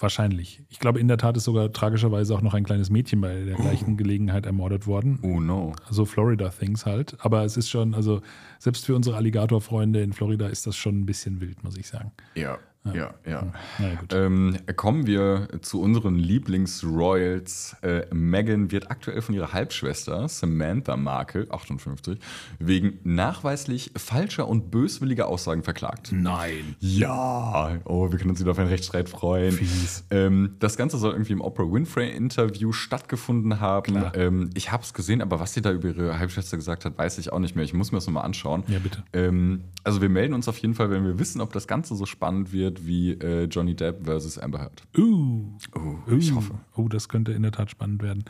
Wahrscheinlich. 0.00 0.62
Ich 0.68 0.78
glaube, 0.78 1.00
in 1.00 1.08
der 1.08 1.16
Tat 1.16 1.36
ist 1.36 1.44
sogar 1.44 1.72
tragischerweise 1.72 2.34
auch 2.34 2.42
noch 2.42 2.54
ein 2.54 2.64
kleines 2.64 2.88
Mädchen 2.88 3.20
bei 3.20 3.44
der 3.44 3.56
gleichen 3.56 3.96
Gelegenheit 3.96 4.46
ermordet 4.46 4.86
worden. 4.86 5.18
Oh 5.22 5.40
no. 5.40 5.74
Also 5.86 6.04
Florida-Things 6.04 6.86
halt. 6.86 7.16
Aber 7.20 7.44
es 7.44 7.56
ist 7.56 7.68
schon, 7.68 7.94
also 7.94 8.20
selbst 8.60 8.86
für 8.86 8.94
unsere 8.94 9.16
Alligator-Freunde 9.16 10.00
in 10.00 10.12
Florida 10.12 10.46
ist 10.46 10.66
das 10.68 10.76
schon 10.76 11.00
ein 11.00 11.06
bisschen 11.06 11.40
wild, 11.40 11.64
muss 11.64 11.76
ich 11.76 11.88
sagen. 11.88 12.12
Ja. 12.34 12.58
Ja, 12.84 13.14
ja. 13.26 13.52
Ja. 13.78 13.98
Ähm, 14.12 14.56
kommen 14.76 15.06
wir 15.06 15.48
zu 15.62 15.80
unseren 15.80 16.16
Lieblings-Royals. 16.16 17.76
Äh, 17.82 18.06
Meghan 18.14 18.70
wird 18.70 18.90
aktuell 18.90 19.20
von 19.20 19.34
ihrer 19.34 19.52
Halbschwester 19.52 20.28
Samantha 20.28 20.96
Markle, 20.96 21.46
58, 21.50 22.18
wegen 22.58 22.98
nachweislich 23.04 23.92
falscher 23.96 24.48
und 24.48 24.70
böswilliger 24.70 25.28
Aussagen 25.28 25.62
verklagt. 25.62 26.10
Nein. 26.12 26.76
Ja, 26.80 27.78
oh, 27.84 28.10
wir 28.10 28.18
können 28.18 28.30
uns 28.30 28.40
wieder 28.40 28.52
auf 28.52 28.58
einen 28.58 28.68
Rechtsstreit 28.68 29.08
freuen. 29.08 29.52
Fies. 29.52 30.04
Ähm, 30.10 30.56
das 30.58 30.76
Ganze 30.76 30.98
soll 30.98 31.12
irgendwie 31.12 31.32
im 31.32 31.40
Oprah 31.40 31.70
Winfrey-Interview 31.70 32.72
stattgefunden 32.72 33.60
haben. 33.60 34.04
Ähm, 34.14 34.50
ich 34.54 34.72
habe 34.72 34.82
es 34.82 34.94
gesehen, 34.94 35.20
aber 35.20 35.40
was 35.40 35.52
sie 35.52 35.62
da 35.62 35.72
über 35.72 35.88
ihre 35.88 36.18
Halbschwester 36.18 36.56
gesagt 36.56 36.84
hat, 36.84 36.96
weiß 36.96 37.18
ich 37.18 37.32
auch 37.32 37.38
nicht 37.38 37.54
mehr. 37.54 37.64
Ich 37.64 37.74
muss 37.74 37.92
mir 37.92 37.98
das 37.98 38.06
nochmal 38.06 38.24
anschauen. 38.24 38.64
Ja, 38.68 38.78
bitte. 38.78 39.02
Ähm, 39.12 39.64
also 39.84 40.00
wir 40.00 40.08
melden 40.08 40.34
uns 40.34 40.48
auf 40.48 40.58
jeden 40.58 40.74
Fall, 40.74 40.90
wenn 40.90 41.04
wir 41.04 41.18
wissen, 41.18 41.40
ob 41.40 41.52
das 41.52 41.66
Ganze 41.66 41.94
so 41.94 42.06
spannend 42.06 42.52
wird 42.52 42.67
wie 42.86 43.12
äh, 43.12 43.44
Johnny 43.44 43.74
Depp 43.74 44.04
versus 44.04 44.38
Amber 44.38 44.60
Heard. 44.60 44.82
Uh, 44.96 45.38
Oh, 45.74 45.98
ich 46.10 46.34
hoffe. 46.34 46.54
Oh, 46.76 46.88
das 46.88 47.08
könnte 47.08 47.32
in 47.32 47.42
der 47.42 47.52
Tat 47.52 47.70
spannend 47.70 48.02
werden. 48.02 48.24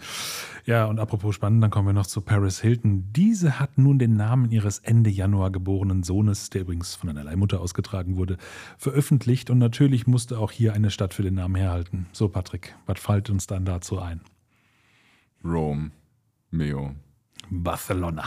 Ja, 0.65 0.87
und 0.87 0.99
apropos 0.99 1.35
spannend, 1.35 1.63
dann 1.63 1.71
kommen 1.71 1.87
wir 1.89 1.93
noch 1.93 2.07
zu 2.07 2.21
Paris 2.21 2.61
Hilton. 2.61 3.13
Diese 3.13 3.59
hat 3.61 3.79
nun 3.79 3.99
den 3.99 4.15
Namen 4.15 4.51
ihres 4.51 4.79
Ende 4.79 5.11
Januar 5.11 5.51
geborenen 5.51 6.03
Sohnes, 6.03 6.51
der 6.51 6.63
übrigens 6.63 6.95
von 6.95 7.09
einer 7.09 7.25
Leihmutter 7.25 7.61
ausgetragen 7.61 8.17
wurde, 8.17 8.37
veröffentlicht. 8.77 9.51
Und 9.51 9.59
natürlich 9.59 10.07
musste 10.07 10.39
auch 10.39 10.51
hier 10.51 10.73
eine 10.75 10.91
Stadt 10.91 11.15
für 11.15 11.23
den 11.23 11.35
Namen 11.35 11.55
herhalten. 11.55 12.07
So, 12.13 12.29
Patrick, 12.29 12.75
was 12.87 12.99
fällt 12.99 13.31
uns 13.31 13.47
dann 13.47 13.65
dazu 13.65 13.99
ein? 13.99 14.21
Rome, 15.45 15.91
Meo. 16.51 16.95
Barcelona. 17.51 18.25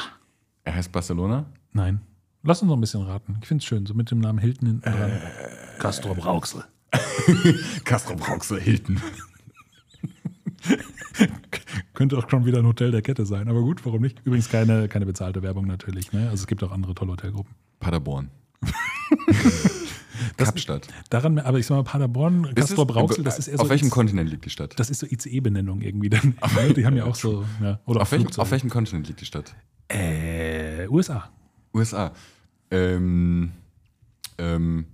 Er 0.64 0.76
heißt 0.76 0.92
Barcelona? 0.92 1.46
Nein. 1.74 2.02
Lass 2.44 2.62
uns 2.62 2.70
noch 2.70 2.78
ein 2.78 2.82
bisschen 2.82 3.04
raten. 3.04 3.38
Ich 3.42 3.48
finde 3.48 3.62
es 3.62 3.66
schön, 3.66 3.86
so 3.86 3.94
mit 3.94 4.10
dem 4.10 4.20
Namen 4.20 4.40
Hilton 4.40 4.68
hinten 4.68 4.82
dran. 4.92 5.12
Castro 5.80 6.16
Brauxel. 6.16 6.64
Castro 7.86 8.16
Brauxel 8.16 8.60
Hilton. 8.60 9.00
Könnte 11.94 12.18
auch 12.18 12.28
schon 12.30 12.46
wieder 12.46 12.60
ein 12.60 12.66
Hotel 12.66 12.92
der 12.92 13.02
Kette 13.02 13.26
sein, 13.26 13.48
aber 13.48 13.62
gut, 13.62 13.86
warum 13.86 14.02
nicht? 14.02 14.20
Übrigens 14.24 14.50
keine, 14.50 14.88
keine 14.88 15.06
bezahlte 15.06 15.44
Werbung 15.44 15.68
natürlich. 15.68 16.12
Ne? 16.14 16.30
Also 16.30 16.42
es 16.44 16.48
gibt 16.48 16.64
auch 16.64 16.72
andere 16.72 16.96
tolle 16.96 17.12
Hotelgruppen. 17.12 17.54
Paderborn. 17.80 18.30
Das- 20.38 20.50
Kapstadt. 20.50 20.88
Daran, 21.10 21.40
aber 21.40 21.58
ich 21.58 21.66
sag 21.66 21.78
mal, 21.78 21.84
Paderborn, 21.84 22.54
Castro 22.54 22.86
Brauxel, 22.86 23.24
das 23.24 23.40
ist 23.40 23.48
eher 23.48 23.56
Auf 23.60 23.66
so. 23.66 23.70
welchem 23.72 23.88
IC 23.88 23.92
Kontinent 23.94 24.30
liegt 24.30 24.46
die 24.46 24.52
Stadt? 24.52 24.80
das 24.80 24.92
ist 24.92 25.00
so 25.00 25.08
ICE-Benennung 25.08 25.82
irgendwie 25.82 26.10
dann. 26.10 26.36
Die 26.76 26.86
haben 26.86 26.96
ja 26.96 27.06
auch 27.06 27.16
so. 27.16 27.44
Ja. 27.60 27.80
Oder 27.86 28.02
auf, 28.02 28.12
welchem, 28.12 28.28
auf 28.38 28.52
welchem 28.52 28.70
Kontinent 28.70 29.08
liegt 29.08 29.20
die 29.20 29.26
Stadt? 29.26 29.56
Äh, 29.88 30.88
USA. 30.90 31.30
USA. 31.74 32.14
Ähm, 32.70 33.52
ähm, 34.38 34.86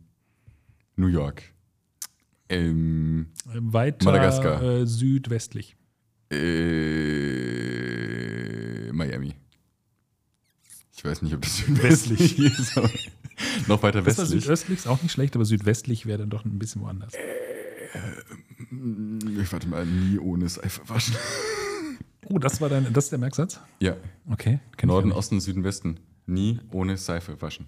New 0.96 1.08
York. 1.08 1.44
Ähm, 2.50 3.28
Weiter 3.46 4.06
Madagaskar. 4.06 4.62
Äh, 4.62 4.86
südwestlich. 4.88 5.76
äh, 7.58 8.92
Miami. 8.92 9.34
Ich 10.96 11.04
weiß 11.06 11.22
nicht, 11.22 11.34
ob 11.36 11.42
das 11.42 11.64
Westlich. 11.84 12.40
ist. 12.40 12.76
Noch 13.68 13.84
weiter 13.84 14.02
Das 14.02 14.18
westlich. 14.18 14.42
südöstlich, 14.44 14.80
ist 14.80 14.88
auch 14.88 15.04
nicht 15.04 15.12
schlecht, 15.12 15.36
aber 15.36 15.46
südwestlich 15.46 16.06
wäre 16.08 16.18
dann 16.20 16.30
doch 16.32 16.44
ein 16.46 16.58
bisschen 16.58 16.82
woanders. 16.82 17.14
Ich 19.42 19.52
warte 19.54 19.68
mal, 19.68 19.86
nie 19.86 20.18
ohne 20.18 20.50
Seife 20.50 20.82
waschen. 20.90 21.16
Oh, 22.26 22.40
das 22.40 22.60
war 22.62 22.70
dein, 22.70 22.92
das 22.94 23.06
ist 23.06 23.12
der 23.12 23.20
Merksatz? 23.20 23.60
Ja, 23.80 23.96
Okay. 24.32 24.60
Norden. 24.84 25.12
Osten, 25.12 25.40
Süden, 25.40 25.64
Westen. 25.64 26.00
Nie 26.28 26.60
ohne 26.72 26.98
Seife 26.98 27.42
waschen. 27.42 27.66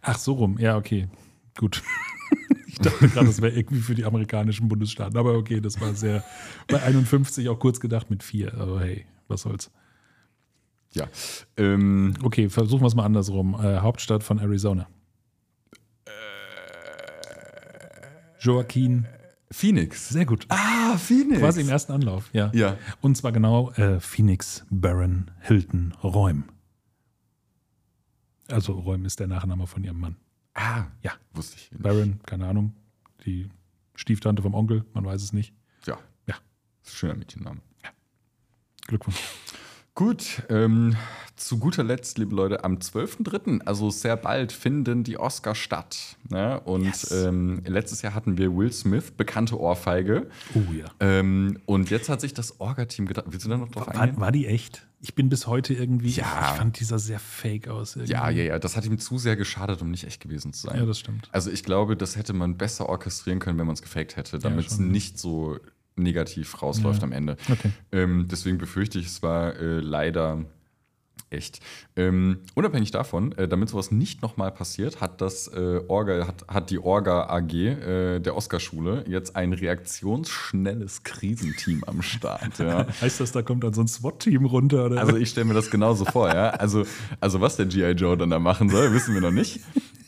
Ach, 0.00 0.16
so 0.18 0.34
rum. 0.34 0.58
Ja, 0.58 0.76
okay. 0.76 1.08
Gut. 1.58 1.82
Ich 2.66 2.78
dachte 2.78 3.06
gerade, 3.06 3.26
das 3.26 3.42
wäre 3.42 3.54
irgendwie 3.54 3.82
für 3.82 3.94
die 3.94 4.06
amerikanischen 4.06 4.66
Bundesstaaten. 4.66 5.18
Aber 5.18 5.34
okay, 5.36 5.60
das 5.60 5.78
war 5.78 5.92
sehr 5.92 6.24
bei 6.68 6.82
51 6.82 7.50
auch 7.50 7.58
kurz 7.58 7.80
gedacht 7.80 8.08
mit 8.08 8.22
4. 8.22 8.54
Aber 8.54 8.80
hey, 8.80 9.04
was 9.28 9.42
soll's. 9.42 9.70
Ja. 10.94 11.06
Ähm, 11.58 12.14
Okay, 12.22 12.48
versuchen 12.48 12.80
wir 12.80 12.86
es 12.86 12.94
mal 12.94 13.04
andersrum. 13.04 13.54
Äh, 13.62 13.80
Hauptstadt 13.80 14.24
von 14.24 14.38
Arizona. 14.38 14.88
Joaquin. 18.40 19.06
Phoenix. 19.50 20.08
Sehr 20.08 20.24
gut. 20.24 20.46
Ah, 20.48 20.96
Phoenix. 20.96 21.40
Quasi 21.40 21.60
im 21.60 21.68
ersten 21.68 21.92
Anlauf, 21.92 22.30
ja. 22.32 22.50
Ja. 22.54 22.78
Und 23.02 23.16
zwar 23.18 23.32
genau 23.32 23.70
äh, 23.72 24.00
Phoenix 24.00 24.64
Baron 24.70 25.30
Hilton 25.40 25.92
Räum. 26.02 26.44
Also 28.52 28.72
Räum 28.74 29.04
ist 29.06 29.18
der 29.18 29.28
Nachname 29.28 29.66
von 29.66 29.82
ihrem 29.82 29.98
Mann. 29.98 30.16
Ah, 30.54 30.84
Ja. 31.02 31.12
wusste 31.32 31.56
ich. 31.56 31.70
nicht. 31.72 31.82
Baron, 31.82 32.20
keine 32.26 32.46
Ahnung. 32.46 32.74
Die 33.24 33.48
Stieftante 33.94 34.42
vom 34.42 34.54
Onkel, 34.54 34.84
man 34.92 35.04
weiß 35.04 35.22
es 35.22 35.32
nicht. 35.32 35.54
Ja. 35.86 35.98
Ja. 36.26 36.34
Schöner 36.86 37.14
Mädchenname. 37.14 37.60
Glückwunsch. 38.86 39.18
Gut, 39.94 40.42
ähm, 40.48 40.96
zu 41.36 41.58
guter 41.58 41.84
Letzt, 41.84 42.16
liebe 42.16 42.34
Leute, 42.34 42.64
am 42.64 42.76
12.03., 42.78 43.60
also 43.66 43.90
sehr 43.90 44.16
bald, 44.16 44.50
finden 44.50 45.04
die 45.04 45.18
Oscars 45.18 45.58
statt. 45.58 46.16
Ne? 46.30 46.60
Und 46.60 46.84
Yes. 46.84 47.10
ähm, 47.10 47.60
letztes 47.66 48.00
Jahr 48.00 48.14
hatten 48.14 48.38
wir 48.38 48.56
Will 48.56 48.72
Smith, 48.72 49.10
bekannte 49.10 49.60
Ohrfeige. 49.60 50.28
Oh 50.54 50.72
ja. 50.72 50.86
Ähm, 51.00 51.58
und 51.66 51.90
jetzt 51.90 52.08
hat 52.08 52.22
sich 52.22 52.32
das 52.32 52.58
Orga-Team 52.58 53.04
gedacht. 53.04 53.26
Willst 53.28 53.44
du 53.44 53.50
da 53.50 53.58
noch 53.58 53.68
drauf 53.68 53.86
eingehen? 53.88 54.16
War, 54.16 54.20
war 54.22 54.32
die 54.32 54.46
echt? 54.46 54.86
Ich 55.02 55.14
bin 55.14 55.28
bis 55.28 55.46
heute 55.46 55.74
irgendwie. 55.74 56.10
Ja. 56.10 56.52
Ich 56.52 56.58
fand 56.58 56.80
dieser 56.80 56.98
sehr 56.98 57.18
fake 57.18 57.68
aus. 57.68 57.96
Irgendwie. 57.96 58.12
Ja, 58.12 58.30
ja, 58.30 58.44
ja. 58.44 58.58
Das 58.58 58.76
hat 58.78 58.86
ihm 58.86 58.98
zu 58.98 59.18
sehr 59.18 59.36
geschadet, 59.36 59.82
um 59.82 59.90
nicht 59.90 60.04
echt 60.04 60.22
gewesen 60.22 60.54
zu 60.54 60.68
sein. 60.68 60.78
Ja, 60.78 60.86
das 60.86 61.00
stimmt. 61.00 61.28
Also 61.32 61.50
ich 61.50 61.64
glaube, 61.64 61.96
das 61.98 62.16
hätte 62.16 62.32
man 62.32 62.56
besser 62.56 62.88
orchestrieren 62.88 63.40
können, 63.40 63.58
wenn 63.58 63.66
man 63.66 63.74
es 63.74 63.82
gefaked 63.82 64.16
hätte, 64.16 64.38
damit 64.38 64.68
es 64.68 64.76
schon. 64.76 64.88
nicht 64.90 65.18
so 65.18 65.58
negativ 65.96 66.60
rausläuft 66.62 67.00
Ja. 67.00 67.04
am 67.04 67.12
Ende. 67.12 67.36
Okay. 67.50 67.70
Ähm, 67.92 68.26
deswegen 68.30 68.58
befürchte 68.58 68.98
ich, 68.98 69.06
es 69.06 69.22
war 69.22 69.56
äh, 69.56 69.80
leider 69.80 70.44
echt. 71.30 71.60
Ähm, 71.96 72.40
unabhängig 72.54 72.90
davon, 72.90 73.32
äh, 73.32 73.48
damit 73.48 73.70
sowas 73.70 73.90
nicht 73.90 74.20
nochmal 74.20 74.50
passiert, 74.52 75.00
hat 75.00 75.22
das 75.22 75.48
äh, 75.48 75.80
Orga, 75.88 76.26
hat, 76.26 76.44
hat 76.46 76.68
die 76.70 76.78
Orga 76.78 77.24
AG 77.30 77.52
äh, 77.54 78.20
der 78.20 78.36
Oscarschule 78.36 79.04
jetzt 79.08 79.34
ein 79.34 79.54
reaktionsschnelles 79.54 81.02
Krisenteam 81.04 81.84
am 81.84 82.02
Start. 82.02 82.58
Ja. 82.58 82.86
Heißt 83.00 83.20
das, 83.20 83.32
da 83.32 83.42
kommt 83.42 83.64
dann 83.64 83.72
so 83.72 83.80
ein 83.80 83.88
SWAT-Team 83.88 84.44
runter? 84.44 84.86
Oder? 84.86 85.00
Also 85.00 85.16
ich 85.16 85.30
stelle 85.30 85.46
mir 85.46 85.54
das 85.54 85.70
genauso 85.70 86.04
vor, 86.04 86.28
ja. 86.28 86.50
Also, 86.50 86.84
also 87.20 87.40
was 87.40 87.56
der 87.56 87.66
G.I. 87.66 87.92
Joe 87.92 88.16
dann 88.16 88.30
da 88.30 88.38
machen 88.38 88.68
soll, 88.68 88.92
wissen 88.92 89.14
wir 89.14 89.20
noch 89.22 89.30
nicht. 89.30 89.60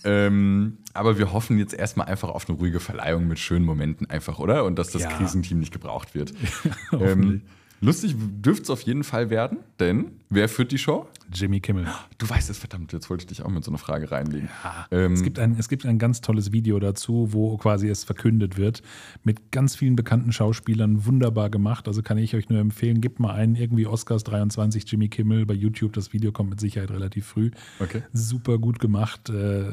Ähm, 0.05 0.79
aber 0.93 1.19
wir 1.19 1.33
hoffen 1.33 1.59
jetzt 1.59 1.75
erstmal 1.75 2.07
einfach 2.09 2.29
auf 2.29 2.49
eine 2.49 2.59
ruhige 2.59 2.79
Verleihung 2.81 3.27
mit 3.27 3.38
schönen 3.38 3.64
Momenten 3.64 4.09
einfach, 4.09 4.38
oder? 4.38 4.64
Und 4.64 4.79
dass 4.79 4.90
das 4.90 5.03
Ja. 5.03 5.09
Krisenteam 5.11 5.59
nicht 5.59 5.73
gebraucht 5.73 6.14
wird. 6.14 6.33
Ähm, 6.93 7.43
lustig 7.85 8.14
dürfte 8.18 8.64
es 8.64 8.70
auf 8.70 8.83
jeden 8.83 9.05
Fall 9.05 9.31
werden, 9.31 9.59
denn 9.79 10.12
wer 10.31 10.49
führt 10.49 10.73
die 10.73 10.79
Show? 10.79 11.07
Jimmy 11.33 11.61
Kimmel. 11.61 11.87
Du 12.18 12.29
weißt 12.29 12.51
es, 12.51 12.59
verdammt, 12.59 12.92
jetzt 12.92 13.11
wollte 13.11 13.23
ich 13.23 13.27
dich 13.27 13.42
auch 13.42 13.51
mit 13.51 13.64
so 13.64 13.70
einer 13.70 13.79
Frage 13.79 14.11
reinlegen. 14.11 14.49
es, 14.90 15.23
gibt 15.23 15.38
ein, 15.38 15.57
es 15.59 15.68
gibt 15.68 15.87
ein 15.87 15.99
ganz 15.99 16.20
tolles 16.20 16.53
Video 16.53 16.79
dazu, 16.79 17.29
wo 17.33 17.57
quasi 17.57 17.88
es 17.88 18.05
verkündet 18.05 18.57
wird. 18.57 18.83
Mit 19.25 19.51
ganz 19.51 19.75
vielen 19.75 19.97
bekannten 19.97 20.33
Schauspielern. 20.33 21.07
Wunderbar 21.07 21.51
gemacht. 21.51 21.88
Also 21.88 22.03
kann 22.03 22.18
ich 22.18 22.35
euch 22.35 22.49
nur 22.49 22.61
empfehlen, 22.61 23.01
gebt 23.01 23.20
mal 23.20 23.35
ein, 23.35 23.57
irgendwie 23.57 23.87
Oscars 23.87 24.25
23 24.25 24.90
Jimmy 24.90 25.09
Kimmel 25.09 25.47
bei 25.47 25.55
YouTube. 25.55 25.92
Das 25.92 26.12
Video 26.12 26.31
kommt 26.31 26.51
mit 26.51 26.61
Sicherheit 26.61 26.90
relativ 26.90 27.27
früh. 27.27 27.51
Okay. 27.81 28.03
Super 28.12 28.59
gut 28.59 28.79
gemacht. 28.79 29.29
Äh, 29.31 29.73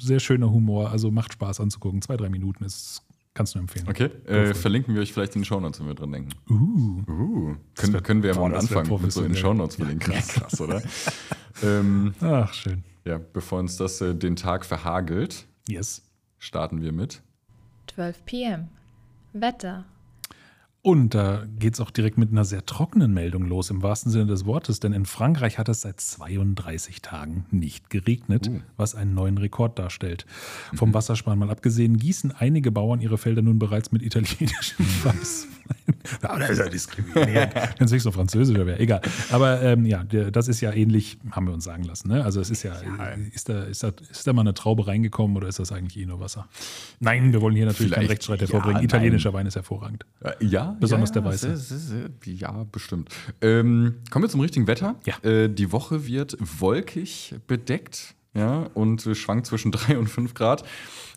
sehr 0.00 0.20
schöner 0.20 0.50
Humor. 0.50 0.90
Also 0.90 1.10
macht 1.10 1.32
Spaß 1.32 1.60
anzugucken. 1.60 2.02
Zwei, 2.02 2.16
drei 2.16 2.28
Minuten 2.28 2.64
ist, 2.64 3.02
kannst 3.40 3.54
du 3.54 3.58
nur 3.58 3.62
empfehlen. 3.62 3.88
Okay, 3.88 4.10
äh, 4.30 4.52
verlinken 4.52 4.94
wir 4.94 5.00
euch 5.00 5.14
vielleicht 5.14 5.34
in 5.34 5.40
den 5.40 5.46
Shownotes, 5.46 5.80
wenn 5.80 5.86
wir 5.86 5.94
dran 5.94 6.12
denken. 6.12 6.30
Uh. 6.50 7.10
Uh, 7.10 7.56
können, 7.74 7.92
wär- 7.94 8.00
können 8.02 8.22
wir 8.22 8.30
ja 8.32 8.36
boah, 8.36 8.48
mal 8.50 8.54
das 8.54 8.70
wär 8.70 8.78
anfangen 8.80 9.00
mit 9.02 9.12
so 9.12 9.22
in 9.22 9.32
den. 9.32 9.36
Shownotes 9.36 9.76
verlinken. 9.76 10.12
Ja, 10.12 10.20
krass, 10.20 10.60
oder? 10.60 10.82
ähm, 11.62 12.14
Ach, 12.20 12.52
schön. 12.52 12.84
ja, 13.06 13.18
bevor 13.18 13.60
uns 13.60 13.78
das 13.78 13.98
äh, 14.02 14.14
den 14.14 14.36
Tag 14.36 14.66
verhagelt, 14.66 15.46
Yes. 15.66 16.02
starten 16.38 16.82
wir 16.82 16.92
mit 16.92 17.22
12 17.94 18.24
p.m. 18.26 18.68
Wetter. 19.32 19.86
Und 20.82 21.14
da 21.14 21.44
geht 21.58 21.74
es 21.74 21.80
auch 21.80 21.90
direkt 21.90 22.16
mit 22.16 22.32
einer 22.32 22.46
sehr 22.46 22.64
trockenen 22.64 23.12
Meldung 23.12 23.44
los, 23.44 23.68
im 23.68 23.82
wahrsten 23.82 24.10
Sinne 24.10 24.26
des 24.26 24.46
Wortes, 24.46 24.80
denn 24.80 24.94
in 24.94 25.04
Frankreich 25.04 25.58
hat 25.58 25.68
es 25.68 25.82
seit 25.82 26.00
32 26.00 27.02
Tagen 27.02 27.44
nicht 27.50 27.90
geregnet, 27.90 28.50
was 28.78 28.94
einen 28.94 29.12
neuen 29.12 29.36
Rekord 29.36 29.78
darstellt. 29.78 30.24
Vom 30.74 30.94
Wassersparen 30.94 31.38
mal 31.38 31.50
abgesehen, 31.50 31.98
gießen 31.98 32.32
einige 32.32 32.72
Bauern 32.72 33.02
ihre 33.02 33.18
Felder 33.18 33.42
nun 33.42 33.58
bereits 33.58 33.92
mit 33.92 34.02
italienischem 34.02 34.86
Weißwein. 35.04 35.76
Ja, 36.22 36.38
das 36.38 36.50
ist 36.50 36.58
ja 36.58 36.68
diskriminierend. 36.68 37.54
Wenn 37.78 37.86
es 37.86 37.92
nicht 37.92 38.02
so 38.02 38.10
französischer 38.10 38.66
wäre, 38.66 38.78
egal. 38.78 39.00
Aber 39.30 39.62
ähm, 39.62 39.86
ja, 39.86 40.04
das 40.04 40.48
ist 40.48 40.60
ja 40.60 40.72
ähnlich, 40.72 41.18
haben 41.30 41.46
wir 41.46 41.54
uns 41.54 41.64
sagen 41.64 41.84
lassen. 41.84 42.08
Ne? 42.08 42.24
Also 42.24 42.40
es 42.40 42.50
ist 42.50 42.62
ja, 42.62 42.74
ist, 43.32 43.48
da, 43.48 43.62
ist, 43.64 43.82
da, 43.82 43.92
ist 44.10 44.26
da 44.26 44.32
mal 44.32 44.42
eine 44.42 44.54
Traube 44.54 44.86
reingekommen 44.86 45.36
oder 45.36 45.48
ist 45.48 45.58
das 45.58 45.72
eigentlich 45.72 45.98
eh 45.98 46.06
nur 46.06 46.20
Wasser? 46.20 46.48
Nein, 46.98 47.32
wir 47.32 47.40
wollen 47.40 47.54
hier 47.54 47.66
natürlich 47.66 47.92
keinen 47.92 48.00
Vielleicht 48.00 48.10
Rechtsstreit 48.10 48.40
ja, 48.40 48.46
hervorbringen. 48.46 48.76
nein. 48.76 48.84
Italienischer 48.84 49.32
Wein 49.32 49.46
ist 49.46 49.56
hervorragend. 49.56 50.04
Äh, 50.20 50.32
ja, 50.40 50.76
Besonders 50.80 51.10
ja, 51.10 51.14
der 51.14 51.22
ja, 51.22 51.28
Weiße. 51.28 51.56
sehr, 51.56 51.78
sehr, 51.78 52.10
sehr, 52.24 52.34
ja, 52.34 52.64
bestimmt. 52.70 53.10
Ähm, 53.40 53.96
kommen 54.10 54.24
wir 54.24 54.28
zum 54.28 54.40
richtigen 54.40 54.66
Wetter. 54.66 54.96
Ja. 55.04 55.18
Äh, 55.28 55.48
die 55.48 55.72
Woche 55.72 56.06
wird 56.06 56.36
wolkig 56.40 57.34
bedeckt. 57.46 58.14
ja, 58.34 58.68
und 58.74 59.08
schwankt 59.14 59.46
zwischen 59.46 59.72
3 59.72 59.98
und 59.98 60.08
5 60.08 60.34
Grad. 60.34 60.64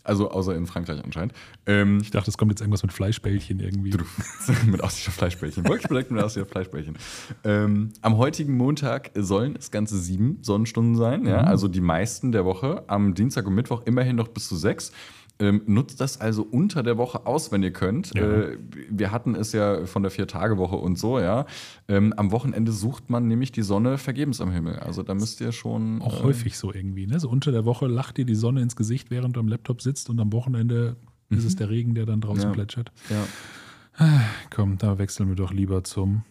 Also 0.04 0.30
außer 0.32 0.56
in 0.56 0.66
Frankreich 0.66 1.04
anscheinend. 1.04 1.34
Ähm, 1.66 2.00
Ich 2.02 2.12
dachte, 2.12 2.30
es 2.30 2.38
kommt 2.38 2.52
jetzt 2.52 2.60
irgendwas 2.62 2.84
mit 2.84 2.92
Fleischbällchen 2.92 3.60
irgendwie. 3.60 3.94
mit 4.66 4.84
Aussicht 4.84 5.08
auf 5.08 5.13
Fleischbällchen. 5.13 5.63
Wirklich 5.63 5.88
bedeckt 5.88 6.12
mit 6.12 6.22
Aussicht 6.22 6.46
auf 6.46 6.52
Fleischbällchen. 6.52 6.98
Ähm, 7.44 7.94
am 8.02 8.18
heutigen 8.18 8.58
Montag 8.58 9.12
sollen 9.16 9.56
es 9.58 9.72
ganze 9.72 9.98
sieben 9.98 10.39
Sonnenstunden 10.42 10.96
sein, 10.96 11.26
ja, 11.26 11.38
also 11.42 11.68
die 11.68 11.82
meisten 11.82 12.32
der 12.32 12.44
Woche. 12.44 12.84
Am 12.88 13.13
Dienstag 13.13 13.48
und 13.48 13.56
Mittwoch 13.56 13.84
immerhin 13.86 14.16
noch 14.18 14.28
bis 14.28 14.48
zu 14.48 14.56
sechs. 14.56 14.92
Ähm, 15.39 15.63
nutzt 15.65 16.00
das 16.00 16.22
also 16.22 16.43
unter 16.43 16.84
der 16.84 16.98
Woche 16.98 17.26
aus, 17.26 17.52
wenn 17.52 17.63
ihr 17.63 17.74
könnt. 17.74 18.13
Ja. 18.13 18.22
Äh, 18.22 18.58
wir 18.89 19.12
hatten 19.12 19.34
es 19.36 19.52
ja 19.52 19.86
von 19.88 20.04
der 20.04 20.12
Vier-Tage-Woche 20.12 20.76
und 20.76 20.98
so, 20.98 21.19
ja. 21.19 21.46
Ähm, 21.88 22.13
am 22.13 22.32
Wochenende 22.32 22.72
sucht 22.72 23.10
man 23.10 23.28
nämlich 23.28 23.52
die 23.52 23.63
Sonne 23.63 23.98
vergebens 23.98 24.41
am 24.41 24.52
Himmel. 24.52 24.78
Also 24.80 25.02
da 25.02 25.15
müsst 25.15 25.41
ihr 25.41 25.52
schon. 25.52 26.02
Auch 26.02 26.19
äh, 26.19 26.24
häufig 26.24 26.58
so 26.58 26.72
irgendwie. 26.72 27.08
Ne? 27.08 27.19
So 27.19 27.30
unter 27.30 27.52
der 27.52 27.65
Woche 27.65 27.88
lacht 27.88 28.17
dir 28.17 28.26
die 28.26 28.36
Sonne 28.36 28.62
ins 28.62 28.76
Gesicht, 28.76 29.10
während 29.10 29.36
du 29.36 29.39
am 29.39 29.48
Laptop 29.48 29.82
sitzt 29.82 30.10
und 30.10 30.19
am 30.19 30.32
Wochenende 30.34 30.98
ist 31.30 31.46
es 31.46 31.56
der 31.56 31.69
Regen, 31.69 31.96
der 31.96 32.06
dann 32.06 32.22
draußen 32.22 32.43
Ja. 32.43 32.52
plätschert. 32.52 32.91
Ja. 33.10 34.22
Komm, 34.52 34.78
da 34.78 34.98
wechseln 35.00 35.30
wir 35.30 35.36
doch 35.36 35.52
lieber 35.52 35.84
zum. 35.84 36.24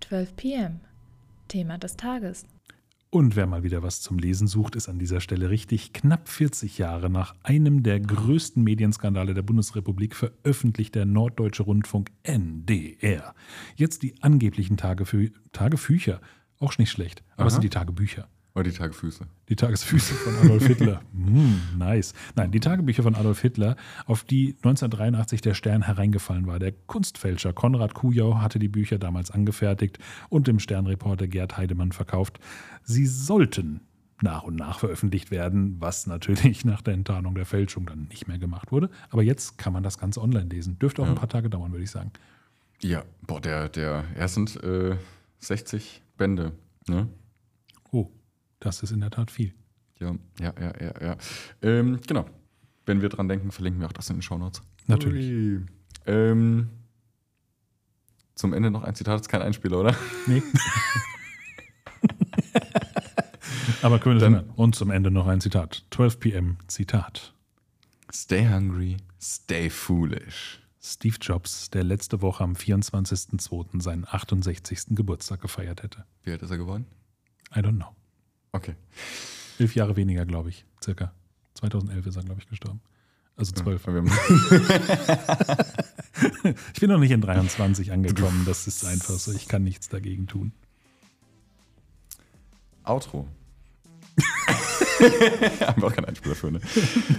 12 0.00 0.36
p.m. 0.36 0.80
Thema 1.48 1.76
des 1.78 1.96
Tages. 1.96 2.46
Und 3.10 3.36
wer 3.36 3.46
mal 3.46 3.62
wieder 3.62 3.82
was 3.82 4.02
zum 4.02 4.18
Lesen 4.18 4.46
sucht, 4.46 4.76
ist 4.76 4.88
an 4.88 4.98
dieser 4.98 5.22
Stelle 5.22 5.48
richtig. 5.48 5.94
Knapp 5.94 6.28
40 6.28 6.76
Jahre 6.76 7.08
nach 7.08 7.34
einem 7.42 7.82
der 7.82 8.00
größten 8.00 8.62
Medienskandale 8.62 9.32
der 9.32 9.40
Bundesrepublik 9.40 10.14
veröffentlicht 10.14 10.94
der 10.94 11.06
Norddeutsche 11.06 11.62
Rundfunk 11.62 12.10
NDR 12.22 13.34
jetzt 13.76 14.02
die 14.02 14.22
angeblichen 14.22 14.76
Tagefü 14.76 15.30
Tagefücher. 15.52 16.20
Auch 16.58 16.76
nicht 16.76 16.90
schlecht, 16.90 17.22
aber 17.36 17.46
es 17.46 17.54
sind 17.54 17.64
die 17.64 17.70
Tagebücher. 17.70 18.28
Oder 18.58 18.70
die 18.70 18.76
Tagefüße. 18.76 19.24
Die 19.48 19.54
Tagesfüße 19.54 20.14
von 20.14 20.34
Adolf 20.36 20.66
Hitler. 20.66 21.00
Hm, 21.12 21.60
nice. 21.78 22.14
Nein, 22.34 22.50
die 22.50 22.60
Tagebücher 22.60 23.02
von 23.02 23.14
Adolf 23.14 23.40
Hitler, 23.40 23.76
auf 24.06 24.24
die 24.24 24.56
1983 24.56 25.40
der 25.42 25.54
Stern 25.54 25.82
hereingefallen 25.82 26.46
war. 26.46 26.58
Der 26.58 26.72
Kunstfälscher 26.72 27.52
Konrad 27.52 27.94
Kujau 27.94 28.40
hatte 28.40 28.58
die 28.58 28.68
Bücher 28.68 28.98
damals 28.98 29.30
angefertigt 29.30 29.98
und 30.28 30.48
dem 30.48 30.58
Sternreporter 30.58 31.28
Gerd 31.28 31.56
Heidemann 31.56 31.92
verkauft. 31.92 32.40
Sie 32.82 33.06
sollten 33.06 33.80
nach 34.22 34.42
und 34.42 34.56
nach 34.56 34.80
veröffentlicht 34.80 35.30
werden, 35.30 35.76
was 35.78 36.06
natürlich 36.06 36.64
nach 36.64 36.82
der 36.82 36.94
Enttarnung 36.94 37.34
der 37.34 37.46
Fälschung 37.46 37.86
dann 37.86 38.08
nicht 38.08 38.26
mehr 38.26 38.38
gemacht 38.38 38.72
wurde. 38.72 38.90
Aber 39.10 39.22
jetzt 39.22 39.58
kann 39.58 39.72
man 39.72 39.82
das 39.84 39.98
Ganze 39.98 40.20
online 40.20 40.48
lesen. 40.48 40.78
Dürfte 40.78 41.02
auch 41.02 41.08
ein 41.08 41.14
paar 41.14 41.28
Tage 41.28 41.48
dauern, 41.50 41.70
würde 41.70 41.84
ich 41.84 41.90
sagen. 41.90 42.10
Ja, 42.80 43.04
boah, 43.26 43.40
der, 43.40 43.68
der, 43.68 44.04
ja, 44.16 44.24
es 44.24 44.34
sind 44.34 44.62
äh, 44.64 44.96
60 45.40 46.02
Bände, 46.16 46.52
ne? 46.88 47.08
Das 48.60 48.82
ist 48.82 48.90
in 48.90 49.00
der 49.00 49.10
Tat 49.10 49.30
viel. 49.30 49.54
Ja, 49.98 50.14
ja, 50.40 50.54
ja, 50.60 50.72
ja, 50.80 50.92
ja. 51.00 51.16
Ähm, 51.62 52.00
genau. 52.06 52.26
Wenn 52.86 53.02
wir 53.02 53.08
dran 53.08 53.28
denken, 53.28 53.50
verlinken 53.50 53.80
wir 53.80 53.88
auch 53.88 53.92
das 53.92 54.08
in 54.10 54.16
den 54.16 54.22
Shownotes. 54.22 54.62
Natürlich. 54.86 55.60
Ähm, 56.06 56.70
zum 58.34 58.52
Ende 58.54 58.70
noch 58.70 58.84
ein 58.84 58.94
Zitat, 58.94 59.14
das 59.14 59.22
ist 59.22 59.28
kein 59.28 59.42
Einspieler, 59.42 59.80
oder? 59.80 59.94
Nee. 60.26 60.42
Aber 63.82 63.98
können 63.98 64.16
wir 64.16 64.20
das 64.20 64.26
ändern? 64.26 64.50
Und 64.56 64.74
zum 64.74 64.90
Ende 64.90 65.10
noch 65.10 65.26
ein 65.26 65.40
Zitat. 65.40 65.84
12 65.90 66.20
p.m. 66.20 66.56
Zitat. 66.66 67.34
Stay 68.12 68.48
hungry, 68.48 68.96
stay 69.20 69.68
foolish. 69.68 70.60
Steve 70.80 71.16
Jobs, 71.20 71.68
der 71.70 71.84
letzte 71.84 72.22
Woche 72.22 72.42
am 72.44 72.54
24.02. 72.54 73.82
seinen 73.82 74.06
68. 74.08 74.86
Geburtstag 74.90 75.40
gefeiert 75.42 75.82
hätte. 75.82 76.06
Wie 76.22 76.30
alt 76.30 76.42
ist 76.42 76.50
er 76.50 76.56
geworden? 76.56 76.86
I 77.54 77.58
don't 77.58 77.76
know. 77.76 77.97
Okay. 78.52 78.74
Elf 79.58 79.74
Jahre 79.74 79.96
weniger, 79.96 80.24
glaube 80.26 80.50
ich. 80.50 80.64
Circa. 80.82 81.12
2011 81.54 82.06
ist 82.06 82.16
er, 82.16 82.22
glaube 82.22 82.40
ich, 82.40 82.48
gestorben. 82.48 82.80
Also 83.36 83.52
zwölf. 83.52 83.86
Ich 86.74 86.80
bin 86.80 86.90
noch 86.90 86.98
nicht 86.98 87.12
in 87.12 87.20
23 87.20 87.92
angekommen. 87.92 88.42
Das 88.44 88.66
ist 88.66 88.84
einfach 88.84 89.14
so. 89.14 89.32
Ich 89.32 89.46
kann 89.46 89.62
nichts 89.62 89.88
dagegen 89.88 90.26
tun. 90.26 90.50
Outro. 92.82 93.28
Haben 95.60 95.82
wir 95.82 95.86
auch 95.86 95.94
keinen 95.94 96.06
Einspieler 96.06 96.34
für, 96.34 96.50
ne? 96.50 96.60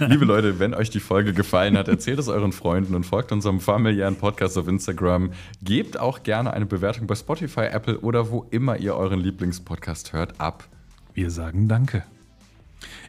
Liebe 0.08 0.26
Leute, 0.26 0.58
wenn 0.58 0.74
euch 0.74 0.90
die 0.90 1.00
Folge 1.00 1.32
gefallen 1.32 1.78
hat, 1.78 1.88
erzählt 1.88 2.18
es 2.18 2.28
euren 2.28 2.52
Freunden 2.52 2.94
und 2.94 3.04
folgt 3.04 3.32
unserem 3.32 3.60
familiären 3.60 4.16
Podcast 4.16 4.58
auf 4.58 4.68
Instagram. 4.68 5.32
Gebt 5.62 5.98
auch 5.98 6.22
gerne 6.22 6.52
eine 6.52 6.66
Bewertung 6.66 7.06
bei 7.06 7.14
Spotify, 7.14 7.68
Apple 7.72 8.00
oder 8.00 8.30
wo 8.30 8.46
immer 8.50 8.76
ihr 8.76 8.94
euren 8.96 9.20
Lieblingspodcast 9.20 10.12
hört 10.12 10.38
ab. 10.38 10.68
Wir 11.20 11.30
sagen 11.30 11.68
Danke. 11.68 12.02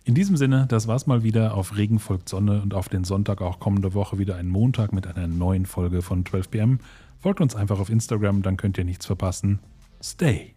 In 0.03 0.15
diesem 0.15 0.35
Sinne, 0.35 0.65
das 0.67 0.85
war's 0.85 1.07
mal 1.07 1.23
wieder. 1.23 1.55
Auf 1.55 1.77
Regen 1.77 1.97
folgt 1.97 2.27
Sonne 2.27 2.61
und 2.61 2.73
auf 2.73 2.89
den 2.89 3.05
Sonntag 3.05 3.39
auch 3.39 3.61
kommende 3.61 3.93
Woche 3.93 4.19
wieder 4.19 4.35
ein 4.35 4.49
Montag 4.49 4.91
mit 4.91 5.07
einer 5.07 5.27
neuen 5.27 5.65
Folge 5.65 6.01
von 6.01 6.25
12 6.25 6.51
pm. 6.51 6.79
Folgt 7.21 7.39
uns 7.39 7.55
einfach 7.55 7.79
auf 7.79 7.89
Instagram, 7.89 8.41
dann 8.41 8.57
könnt 8.57 8.77
ihr 8.77 8.83
nichts 8.83 9.05
verpassen. 9.05 9.59
Stay. 10.03 10.55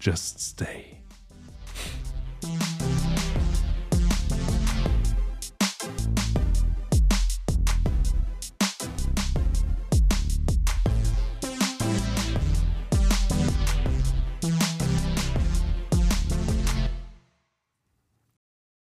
Just 0.00 0.40
stay. 0.40 0.95